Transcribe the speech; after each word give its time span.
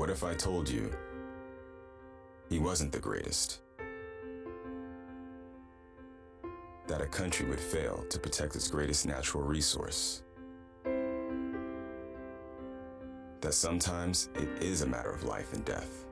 What 0.00 0.08
if 0.08 0.24
I 0.24 0.32
told 0.32 0.66
you 0.66 0.90
he 2.48 2.58
wasn't 2.58 2.90
the 2.90 2.98
greatest? 2.98 3.58
That 6.86 7.02
a 7.02 7.06
country 7.06 7.46
would 7.46 7.60
fail 7.60 8.06
to 8.08 8.18
protect 8.18 8.56
its 8.56 8.66
greatest 8.66 9.06
natural 9.06 9.42
resource? 9.42 10.22
That 13.42 13.52
sometimes 13.52 14.30
it 14.36 14.48
is 14.62 14.80
a 14.80 14.86
matter 14.86 15.10
of 15.10 15.24
life 15.24 15.52
and 15.52 15.62
death? 15.66 16.06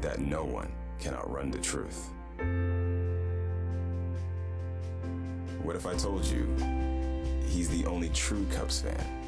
That 0.00 0.18
no 0.18 0.42
one 0.42 0.72
can 0.98 1.14
outrun 1.14 1.52
the 1.52 1.58
truth? 1.58 2.10
What 5.62 5.76
if 5.76 5.86
I 5.86 5.94
told 5.94 6.24
you 6.24 6.44
he's 7.46 7.68
the 7.68 7.86
only 7.86 8.08
true 8.08 8.44
Cubs 8.50 8.80
fan? 8.80 9.27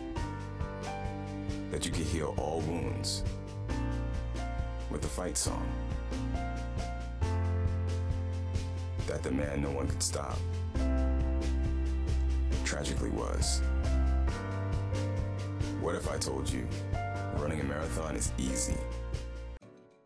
That 1.70 1.86
you 1.86 1.92
could 1.92 2.06
heal 2.06 2.34
all 2.36 2.60
wounds 2.60 3.22
with 4.90 5.04
a 5.04 5.08
fight 5.08 5.36
song? 5.36 5.66
That 9.06 9.22
the 9.22 9.30
man 9.30 9.62
no 9.62 9.70
one 9.70 9.86
could 9.88 10.02
stop 10.02 10.38
tragically 12.70 13.10
was. 13.10 13.62
What 15.80 15.96
if 15.96 16.08
I 16.08 16.18
told 16.18 16.48
you 16.48 16.68
running 17.36 17.60
a 17.60 17.64
marathon 17.64 18.14
is 18.14 18.30
easy? 18.38 18.76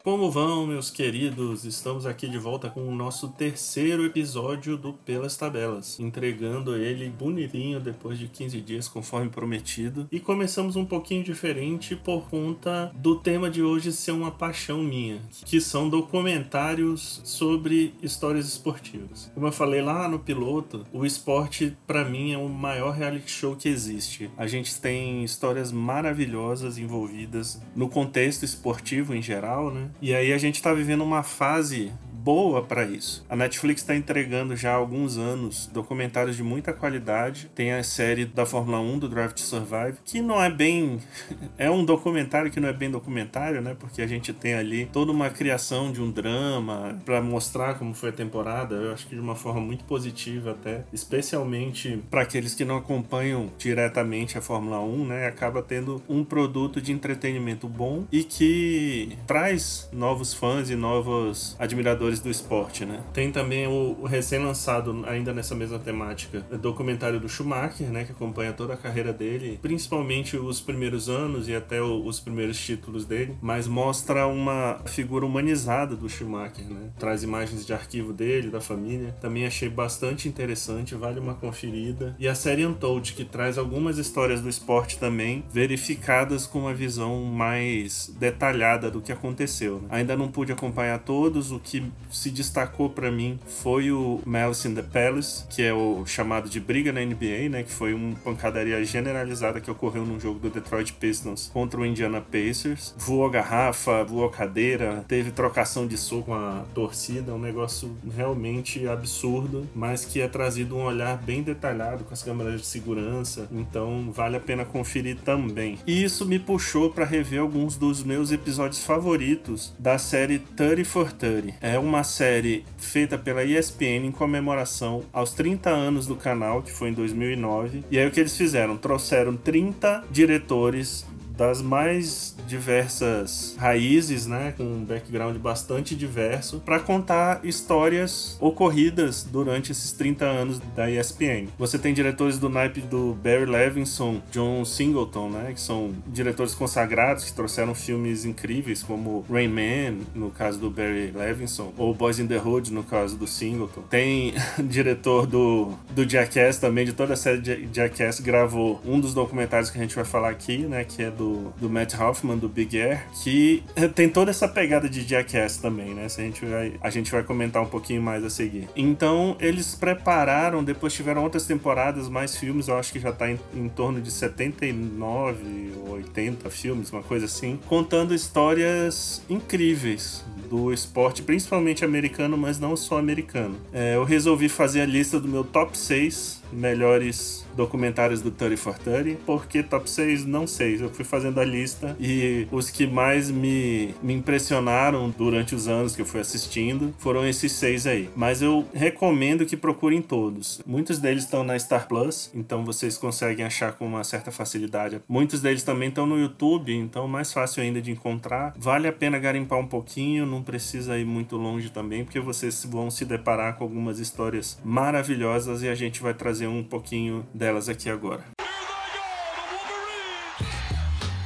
Como 0.05 0.31
vão, 0.31 0.67
meus 0.67 0.91
queridos? 0.91 1.65
Estamos 1.65 2.05
aqui 2.05 2.29
de 2.29 2.37
volta 2.37 2.69
com 2.69 2.87
o 2.87 2.95
nosso 2.95 3.29
terceiro 3.29 4.05
episódio 4.05 4.77
do 4.77 4.93
Pelas 4.93 5.35
Tabelas, 5.35 5.99
entregando 5.99 6.77
ele 6.77 7.09
bonitinho 7.09 7.81
depois 7.81 8.19
de 8.19 8.29
15 8.29 8.61
dias, 8.61 8.87
conforme 8.87 9.31
prometido. 9.31 10.07
E 10.13 10.21
começamos 10.21 10.77
um 10.77 10.85
pouquinho 10.85 11.25
diferente 11.25 11.97
por 11.97 12.29
conta 12.29 12.93
do 12.95 13.17
tema 13.17 13.49
de 13.49 13.63
hoje 13.63 13.95
ser 13.95 14.13
uma 14.13 14.31
paixão 14.31 14.83
minha, 14.83 15.23
que 15.47 15.59
são 15.59 15.89
documentários 15.89 17.23
sobre 17.25 17.95
histórias 18.03 18.47
esportivas. 18.47 19.33
Como 19.33 19.47
eu 19.47 19.53
falei 19.53 19.81
lá 19.81 20.07
no 20.07 20.19
piloto, 20.19 20.85
o 20.93 21.07
esporte 21.07 21.75
para 21.87 22.05
mim 22.05 22.31
é 22.31 22.37
o 22.37 22.47
maior 22.47 22.93
reality 22.93 23.31
show 23.31 23.57
que 23.57 23.71
existe. 23.71 24.31
A 24.37 24.47
gente 24.47 24.79
tem 24.79 25.25
histórias 25.25 25.73
maravilhosas 25.73 26.77
envolvidas 26.77 27.59
no 27.75 27.89
contexto 27.89 28.43
esportivo 28.43 29.15
em 29.15 29.23
geral, 29.23 29.71
né? 29.71 29.94
E 30.01 30.15
aí 30.15 30.33
a 30.33 30.39
gente 30.39 30.57
está 30.57 30.73
vivendo 30.73 31.03
uma 31.03 31.23
fase 31.23 31.93
boa 32.25 32.63
para 32.63 32.85
isso. 32.85 33.23
A 33.29 33.37
Netflix 33.37 33.83
está 33.83 33.95
entregando 33.95 34.57
já 34.57 34.73
há 34.73 34.77
alguns 34.77 35.19
anos 35.19 35.67
documentários 35.67 36.37
de 36.37 36.43
muita 36.43 36.73
qualidade. 36.73 37.51
Tem 37.55 37.73
a 37.73 37.83
série 37.83 38.25
da 38.25 38.47
Fórmula 38.47 38.81
1 38.81 38.99
do 39.01 39.09
Drive 39.11 39.33
to 39.33 39.43
Survive, 39.43 39.99
que 40.03 40.23
não 40.23 40.43
é 40.43 40.49
bem 40.49 40.99
é 41.59 41.71
um 41.71 41.85
documentário 41.85 42.51
que 42.51 42.59
não 42.59 42.69
é 42.71 42.73
bem 42.73 42.91
documentário, 42.91 43.61
né? 43.61 43.77
Porque 43.79 44.01
a 44.01 44.07
gente 44.07 44.33
tem 44.33 44.55
ali 44.55 44.87
toda 44.87 45.13
uma 45.13 45.29
criação 45.29 45.93
de 45.93 46.01
um 46.01 46.11
drama 46.11 46.99
para 47.05 47.21
mostrar 47.21 47.75
como 47.75 47.93
foi 47.93 48.09
a 48.09 48.13
temporada. 48.13 48.75
Eu 48.75 48.95
acho 48.95 49.07
que 49.07 49.15
de 49.15 49.21
uma 49.21 49.35
forma 49.35 49.61
muito 49.61 49.85
positiva 49.85 50.53
até, 50.53 50.85
especialmente 50.95 52.03
para 52.11 52.23
aqueles 52.23 52.55
que 52.55 52.65
não 52.65 52.79
acompanham 52.79 53.51
diretamente 53.59 54.39
a 54.39 54.41
Fórmula 54.41 54.81
1, 54.81 55.07
né? 55.07 55.27
Acaba 55.27 55.63
tendo 55.63 56.03
um 56.09 56.25
produto 56.25 56.81
de 56.81 56.91
entretenimento 56.91 57.69
bom 57.69 58.07
e 58.11 58.25
que 58.25 59.19
traz 59.27 59.91
novos 59.93 60.33
fãs 60.33 60.71
e 60.71 60.75
novos 60.75 61.55
admiradores 61.59 62.14
do 62.21 62.31
esporte, 62.31 62.85
né? 62.85 63.03
Tem 63.13 63.31
também 63.31 63.67
o, 63.67 63.97
o 64.01 64.07
recém-lançado, 64.07 65.05
ainda 65.07 65.33
nessa 65.33 65.55
mesma 65.55 65.79
temática, 65.79 66.41
documentário 66.61 67.21
do 67.21 67.29
Schumacher, 67.29 67.89
né? 67.91 68.05
Que 68.05 68.13
acompanha 68.13 68.53
toda 68.53 68.75
a 68.75 68.77
carreira 68.77 69.13
dele, 69.13 69.59
principalmente 69.61 70.37
os 70.37 70.61
primeiros 70.61 71.09
anos 71.09 71.49
e 71.49 71.55
até 71.55 71.81
o, 71.81 72.05
os 72.05 72.21
primeiros 72.21 72.59
títulos 72.59 73.05
dele, 73.05 73.37
mas 73.41 73.67
mostra 73.67 74.27
uma 74.27 74.81
figura 74.87 75.25
humanizada 75.25 75.97
do 75.97 76.09
Schumacher, 76.09 76.69
né? 76.69 76.91
Traz 76.99 77.23
imagens 77.23 77.67
de 77.67 77.73
arquivo 77.73 78.13
dele, 78.13 78.51
da 78.51 78.61
família. 78.61 79.15
Também 79.21 79.47
achei 79.47 79.69
bastante 79.69 80.29
interessante, 80.29 80.95
vale 80.95 81.21
uma 81.21 81.35
conferida. 81.35 82.15
E 82.19 82.29
a 82.29 82.35
série 82.35 82.67
Untold, 82.67 83.13
que 83.13 83.25
traz 83.25 83.59
algumas 83.59 83.99
histórias 83.99 84.41
do 84.41 84.49
esporte 84.49 84.99
também, 84.99 85.45
verificadas 85.51 86.47
com 86.47 86.61
uma 86.61 86.75
visão 86.75 87.25
mais 87.25 88.15
detalhada 88.19 88.91
do 88.91 89.01
que 89.01 89.13
aconteceu. 89.13 89.81
Né? 89.81 89.89
Ainda 89.91 90.17
não 90.17 90.29
pude 90.29 90.53
acompanhar 90.53 90.99
todos, 91.01 91.53
o 91.53 91.59
que 91.59 91.91
se 92.11 92.31
destacou 92.31 92.91
para 92.91 93.11
mim 93.11 93.39
foi 93.47 93.93
o 93.93 94.21
Malice 94.25 94.69
in 94.69 94.75
the 94.75 94.83
Palace, 94.83 95.45
que 95.49 95.63
é 95.63 95.73
o 95.73 96.05
chamado 96.07 96.49
de 96.49 96.61
briga 96.61 96.93
na 96.93 97.01
NBA, 97.01 97.49
né, 97.51 97.63
que 97.63 97.71
foi 97.71 97.95
uma 97.95 98.17
pancadaria 98.17 98.83
generalizada 98.85 99.61
que 99.61 99.71
ocorreu 99.71 100.05
num 100.05 100.19
jogo 100.19 100.39
do 100.39 100.51
Detroit 100.51 100.93
Pistons 100.95 101.51
contra 101.53 101.81
o 101.81 101.87
Indiana 101.87 102.21
Pacers. 102.21 102.95
Voou 102.99 103.29
garrafa, 103.31 104.05
voou 104.05 104.29
cadeira, 104.29 105.05
teve 105.07 105.31
trocação 105.31 105.87
de 105.87 105.97
soco 105.97 106.25
com 106.25 106.35
a 106.35 106.65
torcida, 106.75 107.35
um 107.35 107.39
negócio 107.39 107.97
realmente 108.15 108.89
absurdo, 108.89 109.69
mas 109.75 110.05
que 110.05 110.21
é 110.21 110.29
trazido 110.29 110.77
um 110.77 110.83
olhar 110.83 111.17
bem 111.19 111.43
detalhado 111.43 112.05
com 112.05 112.15
as 112.15 112.23
câmeras 112.23 112.61
de 112.61 112.67
segurança, 112.67 113.47
então 113.53 114.11
vale 114.11 114.37
a 114.37 114.41
pena 114.41 114.65
conferir 114.65 115.19
também. 115.19 115.79
E 115.87 116.03
isso 116.03 116.27
me 116.27 116.39
puxou 116.39 116.91
para 116.91 117.05
rever 117.05 117.41
alguns 117.41 117.77
dos 117.77 118.03
meus 118.03 118.33
episódios 118.33 118.83
favoritos 118.83 119.75
da 119.79 119.99
série 119.99 120.39
30 120.39 120.85
for 120.85 121.13
30. 121.13 121.55
É 121.61 121.79
uma 121.79 121.94
série 122.03 122.65
feita 122.79 123.17
pela 123.17 123.45
ESPN 123.45 124.07
em 124.07 124.11
comemoração 124.11 125.05
aos 125.13 125.33
30 125.33 125.71
anos 125.71 126.07
do 126.07 126.17
canal, 126.17 126.63
que 126.63 126.73
foi 126.73 126.89
em 126.89 126.93
2009. 126.93 127.85
E 127.91 127.99
aí 127.99 128.07
o 128.07 128.11
que 128.11 128.21
eles 128.21 128.37
fizeram? 128.37 128.77
Trouxeram 128.77 129.37
30 129.37 130.05
diretores 130.11 131.07
das 131.37 131.61
mais 131.61 132.35
diversas 132.47 133.57
raízes, 133.59 134.27
né, 134.27 134.55
com 134.57 134.63
um 134.63 134.85
background 134.85 135.37
bastante 135.37 135.95
diverso, 135.95 136.61
para 136.61 136.79
contar 136.81 137.41
histórias 137.45 138.37
ocorridas 138.41 139.27
durante 139.31 139.73
esses 139.73 139.93
30 139.93 140.25
anos 140.25 140.59
da 140.75 140.91
ESPN. 140.91 141.49
Você 141.59 141.79
tem 141.79 141.93
diretores 141.93 142.39
do 142.39 142.49
naipe 142.49 142.81
do 142.81 143.15
Barry 143.23 143.47
Levinson, 143.47 144.21
John 144.31 144.65
Singleton, 144.65 145.31
né, 145.31 145.53
que 145.53 145.61
são 145.61 145.93
diretores 146.07 146.55
consagrados 146.55 147.25
que 147.25 147.33
trouxeram 147.33 147.75
filmes 147.75 148.25
incríveis 148.25 148.83
como 148.83 149.25
Rain 149.31 149.49
Man, 149.49 150.05
no 150.15 150.31
caso 150.31 150.59
do 150.59 150.71
Barry 150.71 151.11
Levinson, 151.11 151.73
ou 151.77 151.95
Boys 151.95 152.19
in 152.19 152.27
the 152.27 152.39
Hood, 152.39 152.73
no 152.73 152.83
caso 152.85 153.17
do 153.17 153.27
Singleton. 153.27 153.83
Tem 153.91 154.35
diretor 154.63 155.27
do, 155.27 155.73
do 155.91 156.09
Jackass 156.09 156.59
também, 156.59 156.85
de 156.85 156.93
toda 156.93 157.15
a 157.15 157.17
série 157.17 157.69
Jackass, 157.73 158.21
gravou 158.21 158.81
um 158.85 159.01
dos 159.01 159.15
documentários 159.15 159.71
que 159.71 159.79
a 159.79 159.83
gente 159.83 159.95
vai 159.95 160.05
falar 160.05 160.31
aqui, 160.31 160.59
né, 160.59 160.85
que 160.85 161.03
é 161.03 161.11
do, 161.11 161.24
do 161.59 161.69
Matt 161.69 161.95
Hoffman, 161.95 162.37
do 162.37 162.49
Big 162.49 162.81
Air, 162.81 163.07
que 163.23 163.63
tem 163.95 164.09
toda 164.09 164.31
essa 164.31 164.49
pegada 164.49 164.89
de 164.89 165.03
Jackass 165.03 165.57
também, 165.59 165.95
né? 165.95 166.09
Se 166.09 166.21
a 166.21 166.25
gente 166.25 166.45
vai, 166.45 166.73
a 166.81 166.91
gente 166.91 167.11
vai 167.11 167.23
comentar 167.23 167.63
um 167.63 167.67
pouquinho 167.67 168.03
mais 168.03 168.25
a 168.25 168.31
seguir. 168.31 168.69
Então, 168.77 169.37
eles 169.41 169.75
prepararam, 169.75 170.63
depois 170.63 170.93
tiveram 170.93 171.23
outras 171.23 171.47
temporadas, 171.47 172.09
mais 172.09 172.37
filmes, 172.37 172.69
eu 172.69 172.77
acho 172.77 172.93
que 172.93 173.01
já 173.01 173.13
tá 173.13 173.31
em, 173.31 173.39
em 173.55 173.69
torno 173.69 174.01
de 174.01 174.11
79 174.11 175.73
ou 175.87 175.95
80 175.95 176.51
filmes, 176.51 176.91
uma 176.91 177.03
coisa 177.03 177.27
assim, 177.27 177.59
contando 177.67 178.15
histórias 178.15 179.23
incríveis 179.29 180.25
do 180.55 180.73
esporte, 180.73 181.21
principalmente 181.21 181.85
americano, 181.85 182.39
mas 182.39 182.61
não 182.61 182.77
só 182.77 182.97
americano. 182.97 183.57
É, 183.73 183.97
eu 183.97 184.05
resolvi 184.05 184.49
fazer 184.49 184.83
a 184.83 184.87
lista 184.87 185.19
do 185.19 185.27
meu 185.27 185.43
top 185.43 185.77
6 185.77 186.45
melhores 186.55 187.45
documentários 187.57 188.21
do 188.21 188.31
30 188.31 188.57
for 188.57 188.79
30, 188.79 189.21
porque 189.27 189.63
top 189.63 189.89
6 189.89 190.25
não 190.25 190.47
sei, 190.47 190.81
eu 190.81 190.91
fui 190.91 191.05
fazendo 191.05 191.41
a 191.41 191.45
lista 191.45 191.97
e 191.99 192.47
os 192.51 192.71
que 192.71 192.87
mais 192.87 193.31
me, 193.31 193.95
me 194.03 194.15
impressionaram 194.15 195.13
durante 195.17 195.55
os 195.55 195.67
anos 195.69 195.97
que 195.97 196.03
eu 196.03 196.07
fui 196.07 196.21
assistindo 196.21 196.95
foram 196.99 197.27
esses 197.27 197.53
seis 197.53 197.87
aí. 197.87 198.09
Mas 198.15 198.43
eu 198.43 198.67
recomendo 198.73 199.45
que 199.45 199.57
procurem 199.57 200.01
todos. 200.01 200.61
Muitos 200.67 200.99
deles 200.99 201.25
estão 201.25 201.43
na 201.43 201.59
Star 201.59 201.89
Plus, 201.89 202.31
então 202.35 202.65
vocês 202.65 202.97
conseguem 202.97 203.45
achar 203.45 203.73
com 203.73 203.87
uma 203.87 204.05
certa 204.05 204.31
facilidade. 204.31 205.01
Muitos 205.09 205.41
deles 205.41 205.63
também 205.63 205.89
estão 205.89 206.07
no 206.07 206.19
YouTube, 206.19 206.75
então 206.75 207.09
mais 207.09 207.33
fácil 207.33 207.63
ainda 207.63 207.81
de 207.81 207.91
encontrar. 207.91 208.55
Vale 208.57 208.87
a 208.87 208.93
pena 208.93 209.19
garimpar 209.19 209.59
um 209.59 209.67
pouquinho, 209.67 210.27
não 210.27 210.43
precisa 210.45 210.97
ir 210.97 211.05
muito 211.05 211.37
longe 211.37 211.71
também, 211.71 212.05
porque 212.05 212.21
vocês 212.21 212.65
vão 212.65 212.91
se 212.91 213.05
deparar 213.05 213.57
com 213.57 213.65
algumas 213.65 213.99
histórias 213.99 214.61
maravilhosas 214.65 215.63
e 215.63 215.69
a 215.69 215.75
gente 215.75 216.01
vai 216.01 216.15
trazer 216.15 216.47
um 216.47 216.63
pouquinho 216.63 217.27
delas 217.35 217.69
aqui 217.69 217.91
agora. 217.91 218.25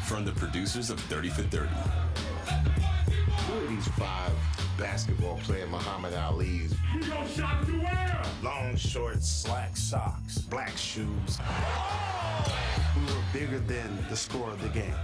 From 0.06 0.24
the 0.24 0.32
producers 0.32 0.90
of 0.90 1.02
30 1.08 1.30
for 1.30 1.42
30. 1.44 1.68
Who 3.46 3.58
are 3.58 3.66
these 3.66 3.88
five 3.98 4.32
basketball 4.78 5.38
player 5.44 5.66
Muhammad 5.66 6.14
Ali's? 6.14 6.72
You 6.94 7.00
gon' 7.04 7.28
shop 7.28 7.66
to 7.66 7.78
wear. 7.78 8.22
Long 8.42 8.74
shorts, 8.76 9.44
black 9.44 9.76
socks, 9.76 10.38
black 10.38 10.76
shoes. 10.76 11.38
Who 12.94 13.00
were 13.06 13.22
bigger 13.34 13.58
than 13.58 13.98
the 14.08 14.16
score 14.16 14.50
of 14.50 14.62
the 14.62 14.70
game? 14.70 14.94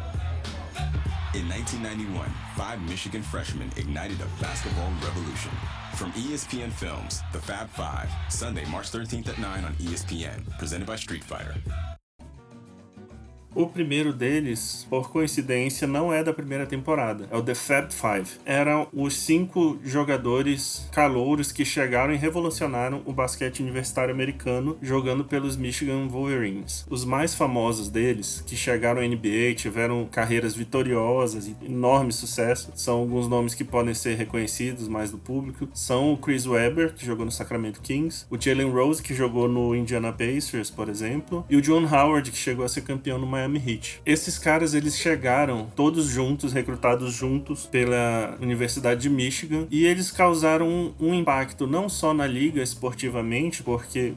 In 1.34 1.48
1991, 1.48 2.30
five 2.54 2.80
Michigan 2.82 3.20
freshmen 3.20 3.68
ignited 3.76 4.20
a 4.20 4.40
basketball 4.40 4.88
revolution. 5.02 5.50
From 5.96 6.12
ESPN 6.12 6.70
Films, 6.70 7.22
The 7.32 7.40
Fab 7.40 7.68
Five, 7.70 8.08
Sunday, 8.28 8.64
March 8.66 8.92
13th 8.92 9.30
at 9.30 9.38
9 9.38 9.64
on 9.64 9.74
ESPN, 9.74 10.56
presented 10.58 10.86
by 10.86 10.94
Street 10.94 11.24
Fighter. 11.24 11.56
O 13.54 13.68
primeiro 13.68 14.12
deles, 14.12 14.84
por 14.90 15.10
coincidência, 15.10 15.86
não 15.86 16.12
é 16.12 16.24
da 16.24 16.32
primeira 16.32 16.66
temporada. 16.66 17.28
É 17.30 17.36
o 17.36 17.42
The 17.42 17.54
Fab 17.54 17.92
Five. 17.92 18.28
Eram 18.44 18.88
os 18.92 19.16
cinco 19.16 19.78
jogadores 19.84 20.88
calouros 20.90 21.52
que 21.52 21.64
chegaram 21.64 22.12
e 22.12 22.16
revolucionaram 22.16 23.02
o 23.06 23.12
basquete 23.12 23.62
universitário 23.62 24.12
americano 24.12 24.76
jogando 24.82 25.24
pelos 25.24 25.56
Michigan 25.56 26.08
Wolverines. 26.08 26.84
Os 26.90 27.04
mais 27.04 27.32
famosos 27.32 27.88
deles, 27.88 28.42
que 28.44 28.56
chegaram 28.56 29.00
à 29.00 29.06
NBA, 29.06 29.54
tiveram 29.54 30.04
carreiras 30.06 30.56
vitoriosas 30.56 31.46
e 31.46 31.56
enorme 31.64 32.12
sucesso, 32.12 32.72
são 32.74 32.98
alguns 32.98 33.28
nomes 33.28 33.54
que 33.54 33.62
podem 33.62 33.94
ser 33.94 34.16
reconhecidos 34.16 34.88
mais 34.88 35.12
do 35.12 35.18
público. 35.18 35.68
São 35.72 36.12
o 36.12 36.16
Chris 36.16 36.44
Webber, 36.44 36.92
que 36.92 37.06
jogou 37.06 37.24
no 37.24 37.30
Sacramento 37.30 37.80
Kings, 37.80 38.26
o 38.28 38.40
Jalen 38.40 38.72
Rose, 38.72 39.00
que 39.00 39.14
jogou 39.14 39.46
no 39.48 39.76
Indiana 39.76 40.12
Pacers, 40.12 40.70
por 40.70 40.88
exemplo, 40.88 41.46
e 41.48 41.56
o 41.56 41.62
John 41.62 41.84
Howard, 41.84 42.32
que 42.32 42.36
chegou 42.36 42.64
a 42.64 42.68
ser 42.68 42.80
campeão 42.80 43.16
no 43.16 43.26
Miami 43.28 43.43
Heat. 43.44 44.00
Esses 44.04 44.38
caras, 44.38 44.74
eles 44.74 44.96
chegaram 44.96 45.70
todos 45.76 46.06
juntos, 46.06 46.52
recrutados 46.52 47.12
juntos 47.12 47.66
pela 47.66 48.36
Universidade 48.40 49.02
de 49.02 49.10
Michigan, 49.10 49.66
e 49.70 49.84
eles 49.84 50.10
causaram 50.10 50.68
um, 50.68 50.94
um 50.98 51.14
impacto 51.14 51.66
não 51.66 51.88
só 51.88 52.14
na 52.14 52.26
liga 52.26 52.62
esportivamente, 52.62 53.62
porque 53.62 54.14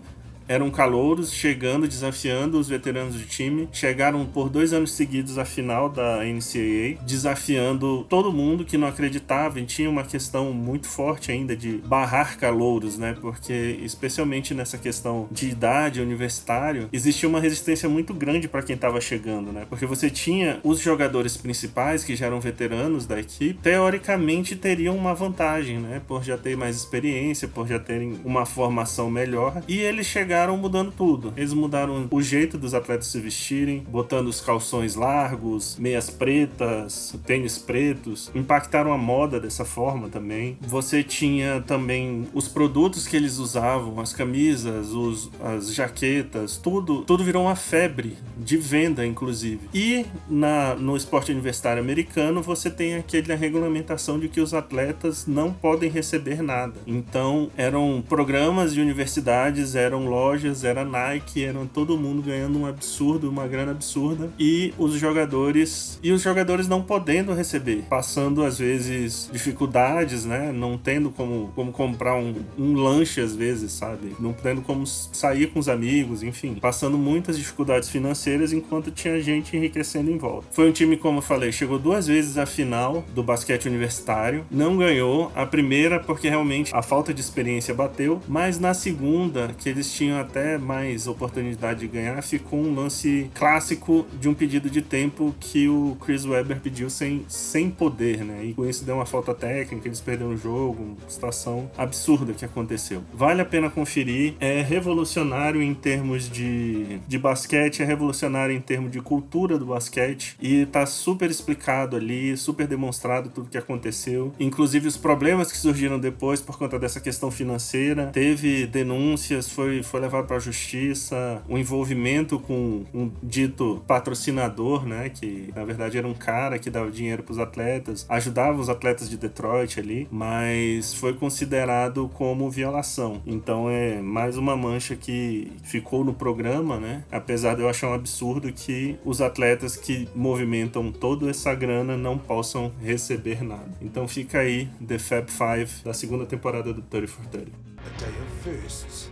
eram 0.48 0.72
calouros 0.72 1.32
chegando, 1.34 1.88
desafiando 1.88 2.60
os 2.60 2.70
veteranos 2.70 3.16
do 3.16 3.26
time. 3.26 3.68
Chegaram 3.72 4.26
por 4.26 4.50
dois 4.50 4.74
anos 4.74 4.92
seguidos 4.92 5.38
à 5.38 5.46
final 5.46 5.90
da 5.90 6.20
NCAA, 6.24 7.04
desafiando 7.06 8.06
todo 8.10 8.32
mundo 8.32 8.64
que 8.64 8.78
não 8.78 8.88
acreditava. 8.88 9.60
E 9.60 9.66
tinha 9.66 9.90
uma 9.90 10.04
questão 10.04 10.54
muito 10.54 10.88
forte 10.88 11.32
ainda 11.32 11.56
de 11.56 11.78
barrar 11.78 12.38
calouros, 12.38 12.98
né? 12.98 13.16
Porque, 13.20 13.80
especialmente 13.84 14.54
nessa 14.54 14.78
questão 14.78 15.28
de 15.32 15.50
idade 15.50 16.02
universitário, 16.02 16.90
existia 16.94 17.28
uma 17.28 17.40
resistência 17.40 17.90
muito 17.90 18.14
grande 18.14 18.48
para 18.48 18.62
quem 18.62 18.76
estava 18.76 19.02
chegando, 19.02 19.52
né? 19.52 19.66
Porque 19.70 19.86
você 19.86 20.10
tinha 20.10 20.60
os 20.64 20.80
jogadores 20.80 21.36
principais, 21.36 22.04
que 22.04 22.16
já 22.16 22.28
eram 22.28 22.40
veteranos 22.40 23.06
da 23.06 23.20
equipe, 23.20 23.60
teoricamente 23.62 24.56
teriam 24.56 24.96
uma 24.96 25.14
vantagem, 25.14 25.80
né? 25.80 26.02
Por 26.08 26.24
já 26.24 26.38
ter 26.38 26.56
mais 26.56 26.76
experiência, 26.76 27.48
por 27.48 27.68
já 27.68 27.80
terem 27.80 28.20
uma 28.24 28.46
formação 28.46 29.10
melhor. 29.10 29.62
E 29.68 29.80
eles 29.80 30.08
chegaram 30.08 30.37
chegaram 30.38 30.56
mudando 30.56 30.92
tudo. 30.92 31.34
Eles 31.36 31.52
mudaram 31.52 32.08
o 32.12 32.22
jeito 32.22 32.60
dos 32.60 32.76
atletas 32.76 33.08
se 33.08 33.20
vestirem, 33.20 33.84
botando 33.90 34.28
os 34.28 34.40
calções 34.40 34.94
largos, 34.94 35.76
meias 35.80 36.12
pretas, 36.12 37.16
tênis 37.26 37.58
pretos, 37.58 38.30
impactaram 38.36 38.94
a 38.94 38.98
moda 38.98 39.40
dessa 39.40 39.66
forma 39.66 40.10
também. 40.10 40.56
Você 40.62 41.02
tinha 41.02 41.62
também 41.62 42.28
os 42.36 42.48
produtos 42.48 43.08
que 43.08 43.18
eles 43.18 43.40
usavam, 43.40 44.00
as 44.00 44.14
camisas, 44.14 44.92
os, 44.92 45.32
as 45.44 45.74
jaquetas, 45.74 46.58
tudo, 46.58 47.02
tudo 47.02 47.24
virou 47.24 47.44
uma 47.44 47.56
febre 47.56 48.16
de 48.38 48.58
venda, 48.58 49.04
inclusive. 49.04 49.68
E 49.74 50.06
na, 50.30 50.76
no 50.76 50.96
esporte 50.96 51.32
universitário 51.32 51.82
americano, 51.82 52.44
você 52.44 52.70
tem 52.70 52.96
aquela 52.96 53.36
regulamentação 53.36 54.20
de 54.20 54.30
que 54.30 54.40
os 54.40 54.54
atletas 54.54 55.26
não 55.26 55.52
podem 55.52 55.90
receber 55.90 56.44
nada. 56.44 56.76
Então, 56.86 57.50
eram 57.58 58.04
programas 58.08 58.72
de 58.72 58.82
universidades, 58.82 59.74
eram 59.74 60.06
lojas 60.06 60.27
lojas, 60.28 60.64
era 60.64 60.84
Nike, 60.84 61.44
era 61.44 61.58
todo 61.74 61.98
mundo 61.98 62.22
ganhando 62.22 62.60
um 62.60 62.66
absurdo, 62.66 63.30
uma 63.30 63.48
grana 63.48 63.72
absurda. 63.72 64.30
E 64.38 64.74
os 64.78 64.94
jogadores. 64.94 66.00
E 66.04 66.12
os 66.12 66.22
jogadores 66.22 66.68
não 66.68 66.82
podendo 66.82 67.34
receber, 67.34 67.84
passando 67.90 68.44
às 68.44 68.60
vezes 68.60 69.30
dificuldades, 69.32 70.26
né? 70.26 70.52
Não 70.52 70.78
tendo 70.78 71.10
como, 71.10 71.52
como 71.56 71.72
comprar 71.72 72.16
um, 72.16 72.36
um 72.58 72.74
lanche 72.74 73.22
às 73.22 73.36
vezes, 73.36 73.72
sabe? 73.72 74.16
Não 74.20 74.34
tendo 74.34 74.62
como 74.62 74.86
sair 74.86 75.48
com 75.48 75.60
os 75.60 75.70
amigos, 75.70 76.24
enfim. 76.24 76.56
Passando 76.56 76.98
muitas 76.98 77.38
dificuldades 77.38 77.90
financeiras 77.90 78.52
enquanto 78.52 78.92
tinha 78.92 79.20
gente 79.22 79.56
enriquecendo 79.56 80.12
em 80.12 80.18
volta. 80.18 80.48
Foi 80.52 80.70
um 80.70 80.72
time, 80.72 80.98
como 80.98 81.20
eu 81.20 81.22
falei, 81.22 81.52
chegou 81.52 81.80
duas 81.80 82.08
vezes 82.08 82.38
à 82.38 82.46
final 82.46 83.04
do 83.14 83.24
basquete 83.24 83.68
universitário, 83.68 84.46
não 84.52 84.78
ganhou. 84.78 85.32
A 85.36 85.46
primeira 85.46 86.00
porque 86.00 86.30
realmente 86.30 86.76
a 86.76 86.82
falta 86.82 87.14
de 87.14 87.22
experiência 87.22 87.74
bateu, 87.74 88.22
mas 88.28 88.60
na 88.60 88.74
segunda, 88.74 89.56
que 89.58 89.70
eles 89.70 89.92
tinham 89.92 90.17
até 90.18 90.58
mais 90.58 91.08
oportunidade 91.08 91.82
de 91.82 91.88
ganhar, 91.88 92.22
ficou 92.22 92.60
um 92.60 92.74
lance 92.74 93.30
clássico 93.34 94.06
de 94.20 94.28
um 94.28 94.34
pedido 94.34 94.70
de 94.70 94.82
tempo 94.82 95.36
que 95.40 95.68
o 95.68 95.98
Chris 96.02 96.26
Webber 96.26 96.60
pediu 96.60 96.90
sem, 96.90 97.26
sem 97.28 97.70
poder, 97.70 98.24
né? 98.24 98.46
E 98.46 98.54
com 98.54 98.66
isso 98.66 98.84
deu 98.84 98.96
uma 98.96 99.06
falta 99.06 99.34
técnica, 99.34 99.88
eles 99.88 100.02
perderam 100.02 100.32
o 100.32 100.38
jogo, 100.38 100.84
uma 101.00 101.10
situação 101.10 101.70
absurda 101.78 102.34
que 102.34 102.46
aconteceu. 102.46 103.04
Vale 103.14 103.42
a 103.42 103.46
pena 103.46 103.70
conferir, 103.70 104.36
é 104.40 104.62
revolucionário 104.62 105.62
em 105.62 105.74
termos 105.74 106.30
de, 106.30 107.00
de 107.08 107.18
basquete, 107.18 107.82
é 107.82 107.86
revolucionário 107.86 108.56
em 108.56 108.62
termos 108.62 108.92
de 108.92 109.02
cultura 109.02 109.58
do 109.58 109.66
basquete 109.66 110.38
e 110.42 110.66
tá 110.66 110.86
super 110.86 111.30
explicado 111.30 111.96
ali, 111.96 112.36
super 112.38 112.68
demonstrado 112.68 113.30
tudo 113.30 113.50
que 113.50 113.58
aconteceu, 113.58 114.34
inclusive 114.40 114.88
os 114.88 114.98
problemas 114.98 115.52
que 115.52 115.58
surgiram 115.58 116.00
depois 116.00 116.42
por 116.42 116.58
conta 116.58 116.80
dessa 116.80 117.00
questão 117.00 117.32
financeira. 117.32 118.08
Teve 118.08 118.66
denúncias, 118.68 119.50
foi, 119.50 119.84
foi 119.84 120.00
levado 120.08 120.28
para 120.28 120.38
a 120.38 120.40
justiça, 120.40 121.42
o 121.48 121.58
envolvimento 121.58 122.40
com 122.40 122.86
um 122.94 123.12
dito 123.22 123.84
patrocinador, 123.88 124.86
né, 124.86 125.10
que 125.10 125.52
na 125.56 125.64
verdade 125.64 125.98
era 125.98 126.08
um 126.08 126.14
cara 126.14 126.58
que 126.58 126.70
dava 126.70 126.90
dinheiro 126.90 127.24
para 127.24 127.32
os 127.32 127.40
atletas, 127.40 128.06
ajudava 128.10 128.60
os 128.60 128.70
atletas 128.70 129.10
de 129.10 129.18
Detroit 129.18 129.80
ali, 129.80 130.08
mas 130.12 130.94
foi 130.94 131.14
considerado 131.14 132.10
como 132.14 132.50
violação. 132.50 133.22
Então 133.26 133.70
é 133.70 134.02
mais 134.02 134.38
uma 134.38 134.56
mancha 134.56 134.96
que 134.96 135.52
ficou 135.64 136.04
no 136.04 136.14
programa, 136.14 136.78
né? 136.78 137.04
Apesar 137.12 137.56
de 137.56 137.62
eu 137.62 137.70
achar 137.70 137.90
um 137.90 137.94
absurdo 137.94 138.52
que 138.52 138.98
os 139.04 139.22
atletas 139.22 139.76
que 139.76 140.08
movimentam 140.16 140.92
toda 140.92 141.30
essa 141.30 141.54
grana 141.54 141.98
não 141.98 142.18
possam 142.18 142.72
receber 142.82 143.44
nada. 143.44 143.70
Então 143.82 144.08
fica 144.08 144.40
aí 144.40 144.70
The 144.86 145.00
Fab 145.00 145.30
Five 145.30 145.84
da 145.84 145.94
segunda 145.94 146.26
temporada 146.26 146.74
do 146.74 146.82
30 146.82 147.08
for 147.08 147.26
30. 147.28 147.52
A 147.78 147.90
day 148.00 148.10
of 148.10 148.44
firsts, 148.44 149.07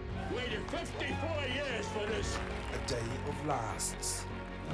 day 3.45 3.51
of 3.51 3.57
lasts, 3.61 4.25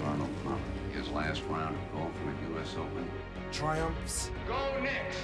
Arnold 0.05 0.29
Palmer, 0.43 0.59
his 0.93 1.07
last 1.09 1.43
round 1.49 1.75
of 1.75 1.91
golf 1.93 2.11
in 2.25 2.53
the 2.53 2.53
U.S. 2.55 2.75
Open. 2.77 3.09
triumphs, 3.51 4.31
Go 4.47 4.79
Knicks. 4.81 5.17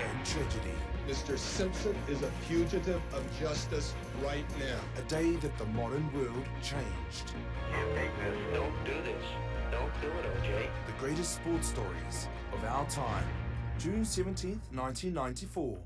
and 0.00 0.26
tragedy. 0.26 0.74
Mr. 1.08 1.36
Simpson 1.38 1.94
is 2.08 2.22
a 2.22 2.30
fugitive 2.48 3.00
of 3.12 3.24
justice 3.40 3.94
right 4.22 4.44
now. 4.58 4.78
A 4.98 5.02
day 5.08 5.36
that 5.36 5.56
the 5.58 5.64
modern 5.66 6.12
world 6.12 6.44
changed. 6.62 7.32
Don't 8.52 8.84
do 8.84 8.92
this. 9.02 9.24
Don't 9.70 10.00
do 10.00 10.08
it, 10.08 10.42
OJ. 10.42 10.68
The 10.86 10.92
greatest 10.98 11.34
sports 11.36 11.68
stories 11.68 12.28
of 12.52 12.62
our 12.64 12.86
time. 12.88 13.24
June 13.78 14.02
17th, 14.02 14.60
1994. 14.72 15.78